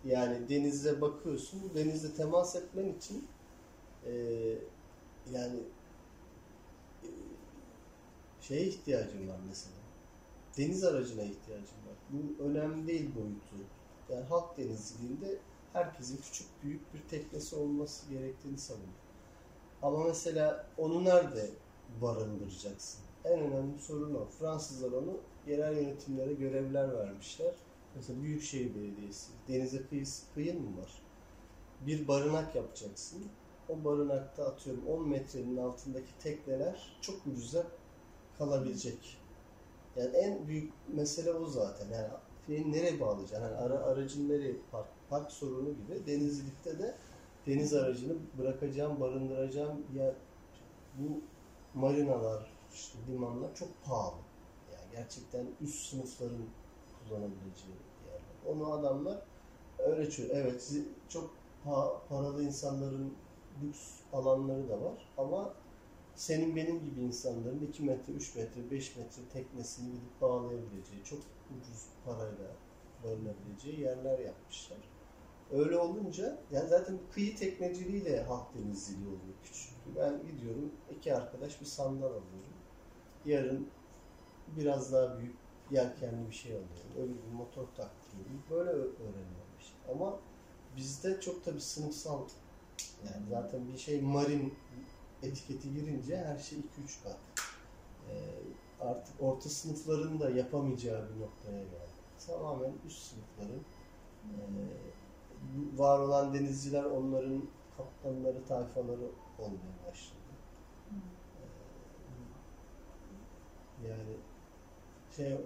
Yani 0.05 0.49
denize 0.49 1.01
bakıyorsun, 1.01 1.75
denizle 1.75 2.15
temas 2.15 2.57
etmen 2.57 2.89
için 2.89 3.29
e, 4.07 4.13
yani 5.33 5.61
e, 7.03 7.09
şeye 8.41 8.67
ihtiyacın 8.67 9.29
var 9.29 9.39
mesela. 9.49 9.77
Deniz 10.59 10.85
aracına 10.85 11.23
ihtiyacın 11.23 11.77
var. 11.77 11.97
Bu 12.11 12.45
önemli 12.45 12.87
değil 12.87 13.11
boyutu. 13.15 13.57
Yani 14.09 14.25
halk 14.25 14.59
denizciliğinde 14.59 15.39
herkesin 15.73 16.21
küçük 16.23 16.47
büyük 16.63 16.95
bir 16.95 17.09
teknesi 17.09 17.57
olması 17.57 18.11
gerektiğini 18.11 18.59
savunuyor. 18.59 18.93
Ama 19.83 20.05
mesela 20.05 20.67
onu 20.77 21.05
nerede 21.05 21.51
barındıracaksın? 22.01 23.01
En 23.25 23.41
önemli 23.41 23.79
sorun 23.79 24.15
o. 24.15 24.27
Fransızlar 24.27 24.93
onu 24.93 25.21
yerel 25.47 25.77
yönetimlere 25.77 26.33
görevler 26.33 26.95
vermişler. 26.95 27.55
Mesela 27.95 28.23
Büyükşehir 28.23 28.75
Belediyesi, 28.75 29.33
denize 29.49 29.87
kıyısı, 29.87 30.33
kıyın 30.35 30.63
mı 30.63 30.77
var? 30.83 31.03
Bir 31.81 32.09
barınak 32.09 32.55
yapacaksın. 32.55 33.33
O 33.69 33.85
barınakta 33.85 34.47
atıyorum 34.47 34.87
10 34.87 35.09
metrenin 35.09 35.57
altındaki 35.57 36.19
tekneler 36.19 36.99
çok 37.01 37.27
ucuza 37.27 37.67
kalabilecek. 38.39 39.25
Yani 39.97 40.17
en 40.17 40.49
büyük 40.49 40.89
mesele 40.89 41.33
o 41.33 41.47
zaten. 41.47 41.91
Yani 41.91 42.09
şeyi 42.47 42.73
nereye 42.73 43.01
bağlayacaksın? 43.01 43.47
Yani 43.47 43.57
ara, 43.57 43.79
aracın 43.79 44.29
nereye 44.29 44.63
park, 44.71 44.89
park 45.09 45.33
sorunu 45.33 45.75
gibi 45.77 46.07
denizcilikte 46.07 46.79
de 46.79 46.99
deniz 47.47 47.75
aracını 47.75 48.39
bırakacağım, 48.39 49.01
barındıracağım 49.01 49.87
yer 49.95 50.15
bu 50.93 51.31
marinalar, 51.75 52.61
işte 52.73 52.99
limanlar 53.09 53.55
çok 53.55 53.83
pahalı. 53.83 54.23
Yani 54.73 54.91
gerçekten 54.91 55.57
üst 55.61 55.87
sınıfların 55.91 56.55
kullanabileceği 57.11 57.77
yerler. 58.07 58.41
Onu 58.47 58.73
adamlar 58.73 59.29
çözüyor. 60.11 60.31
Evet 60.33 60.73
çok 61.09 61.45
pa- 61.65 62.09
paralı 62.09 62.45
insanların 62.45 63.27
lüks 63.63 64.03
alanları 64.13 64.69
da 64.69 64.83
var 64.83 65.15
ama 65.17 65.65
senin 66.15 66.57
benim 66.57 66.85
gibi 66.85 67.01
insanların 67.01 67.61
2 67.61 67.83
metre, 67.85 68.13
3 68.13 68.37
metre, 68.37 68.71
5 68.71 68.97
metre 68.97 69.29
teknesini 69.29 69.93
gidip 69.93 70.21
bağlayabileceği, 70.21 71.05
çok 71.05 71.19
ucuz 71.51 71.95
parayla 72.05 72.63
barınabileceği 73.05 73.81
yerler 73.81 74.19
yapmışlar. 74.19 74.93
Öyle 75.51 75.79
olunca 75.79 76.47
yani 76.51 76.69
zaten 76.69 77.09
kıyı 77.11 77.37
tekneciliğiyle 77.37 78.23
halk 78.23 78.55
denizciliği 78.55 79.09
oluyor 79.09 79.41
küçük. 79.43 79.97
Ben 79.97 80.27
gidiyorum 80.27 80.81
iki 80.91 81.15
arkadaş 81.15 81.61
bir 81.61 81.67
sandal 81.67 82.09
alıyorum. 82.15 82.65
Yarın 83.25 83.75
biraz 84.47 84.93
daha 84.93 85.19
büyük 85.19 85.50
yelkenli 85.71 86.29
bir 86.29 86.35
şey 86.35 86.53
alıyorum. 86.53 86.93
Öyle 86.99 87.13
bir 87.13 87.33
motor 87.37 87.67
taktırıyorum. 87.77 88.43
Böyle 88.51 88.71
ö- 88.71 88.95
öğreniyorum 89.03 89.55
işte. 89.61 89.77
Ama 89.93 90.21
bizde 90.77 91.21
çok 91.21 91.45
tabii 91.45 91.61
sınıfsal 91.61 92.29
yani 93.05 93.27
zaten 93.31 93.69
bir 93.73 93.79
şey 93.79 94.01
marin 94.01 94.55
etiketi 95.23 95.75
girince 95.75 96.17
her 96.17 96.39
şey 96.39 96.59
2-3 96.59 97.03
kat. 97.03 97.19
Ee, 98.09 98.15
artık 98.81 99.23
orta 99.23 99.49
sınıfların 99.49 100.21
da 100.21 100.31
yapamayacağı 100.31 101.09
bir 101.15 101.21
noktaya 101.21 101.63
geldi. 101.63 102.01
Tamamen 102.27 102.73
üst 102.87 103.03
sınıfların 103.03 103.61
bu 105.41 105.79
var 105.83 105.99
olan 105.99 106.35
denizciler 106.35 106.85
onların 106.85 107.43
kaptanları, 107.77 108.45
tayfaları 108.45 109.11
olmaya 109.39 109.87
başladı. 109.89 110.21
Ee, 113.83 113.89
yani 113.89 114.17
şey 115.17 115.37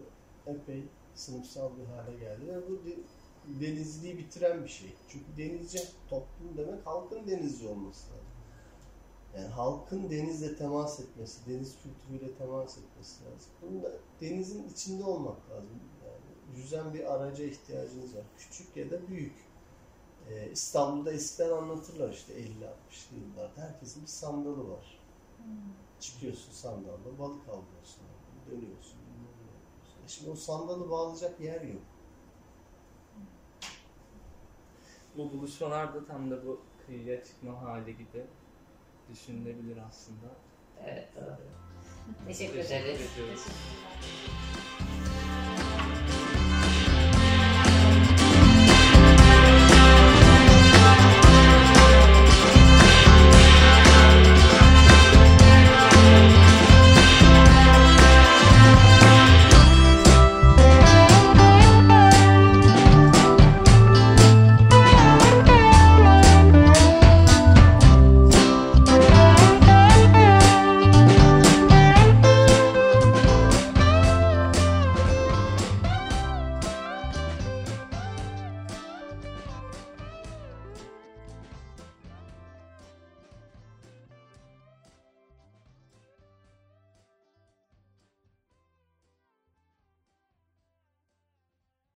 epey 0.46 0.84
sınıfsal 1.14 1.70
bir 1.78 1.84
hale 1.84 2.18
geldi 2.18 2.46
ve 2.48 2.68
bu 2.68 2.84
de- 2.84 3.04
denizciliği 3.44 4.18
bitiren 4.18 4.64
bir 4.64 4.68
şey. 4.68 4.94
Çünkü 5.08 5.36
denizci 5.36 5.78
toplum 6.08 6.56
demek 6.56 6.86
halkın 6.86 7.26
denizci 7.26 7.68
olması 7.68 8.10
lazım. 8.12 8.26
Yani 9.36 9.48
halkın 9.48 10.10
denizle 10.10 10.56
temas 10.56 11.00
etmesi, 11.00 11.50
deniz 11.50 11.76
kültürüyle 11.82 12.34
temas 12.34 12.78
etmesi 12.78 13.24
lazım. 13.24 13.50
Bunun 13.62 13.82
da 13.82 13.92
denizin 14.20 14.68
içinde 14.68 15.04
olmak 15.04 15.50
lazım. 15.50 15.80
Yani 16.04 16.56
yüzen 16.56 16.94
bir 16.94 17.14
araca 17.14 17.44
ihtiyacınız 17.44 18.16
var. 18.16 18.24
Küçük 18.38 18.76
ya 18.76 18.90
da 18.90 19.08
büyük. 19.08 19.34
Ee, 20.28 20.50
İstanbul'da 20.52 21.12
eskiden 21.12 21.50
anlatırlar 21.50 22.12
işte 22.12 22.32
50-60'lı 22.32 23.16
yıllarda. 23.16 23.60
Herkesin 23.60 24.02
bir 24.02 24.08
sandalı 24.08 24.68
var. 24.68 25.00
Çıkıyorsun 26.00 26.52
sandalla, 26.52 27.18
balık 27.18 27.48
avlıyorsun. 27.48 28.02
Dönüyorsun. 28.50 28.98
bilmem 29.06 29.36
ne 29.46 29.52
yapıyorsun. 29.56 29.93
E 29.93 29.93
Şimdi 30.06 30.30
o 30.30 30.34
sandalı 30.34 30.90
bağlayacak 30.90 31.40
yer 31.40 31.60
yok. 31.60 31.82
Bu 35.16 35.32
buluşmalar 35.32 35.94
da 35.94 36.06
tam 36.06 36.30
da 36.30 36.46
bu 36.46 36.60
kıyıya 36.86 37.24
çıkma 37.24 37.62
hali 37.62 37.96
gibi 37.96 38.26
düşünülebilir 39.12 39.76
aslında. 39.88 40.26
Evet 40.84 41.08
doğru. 41.16 41.36
Teşekkür 42.26 42.54
Teşekkür 42.54 42.84
ederiz. 42.84 43.00
ediyoruz. 43.12 43.44
Teşekkürler. 43.44 44.73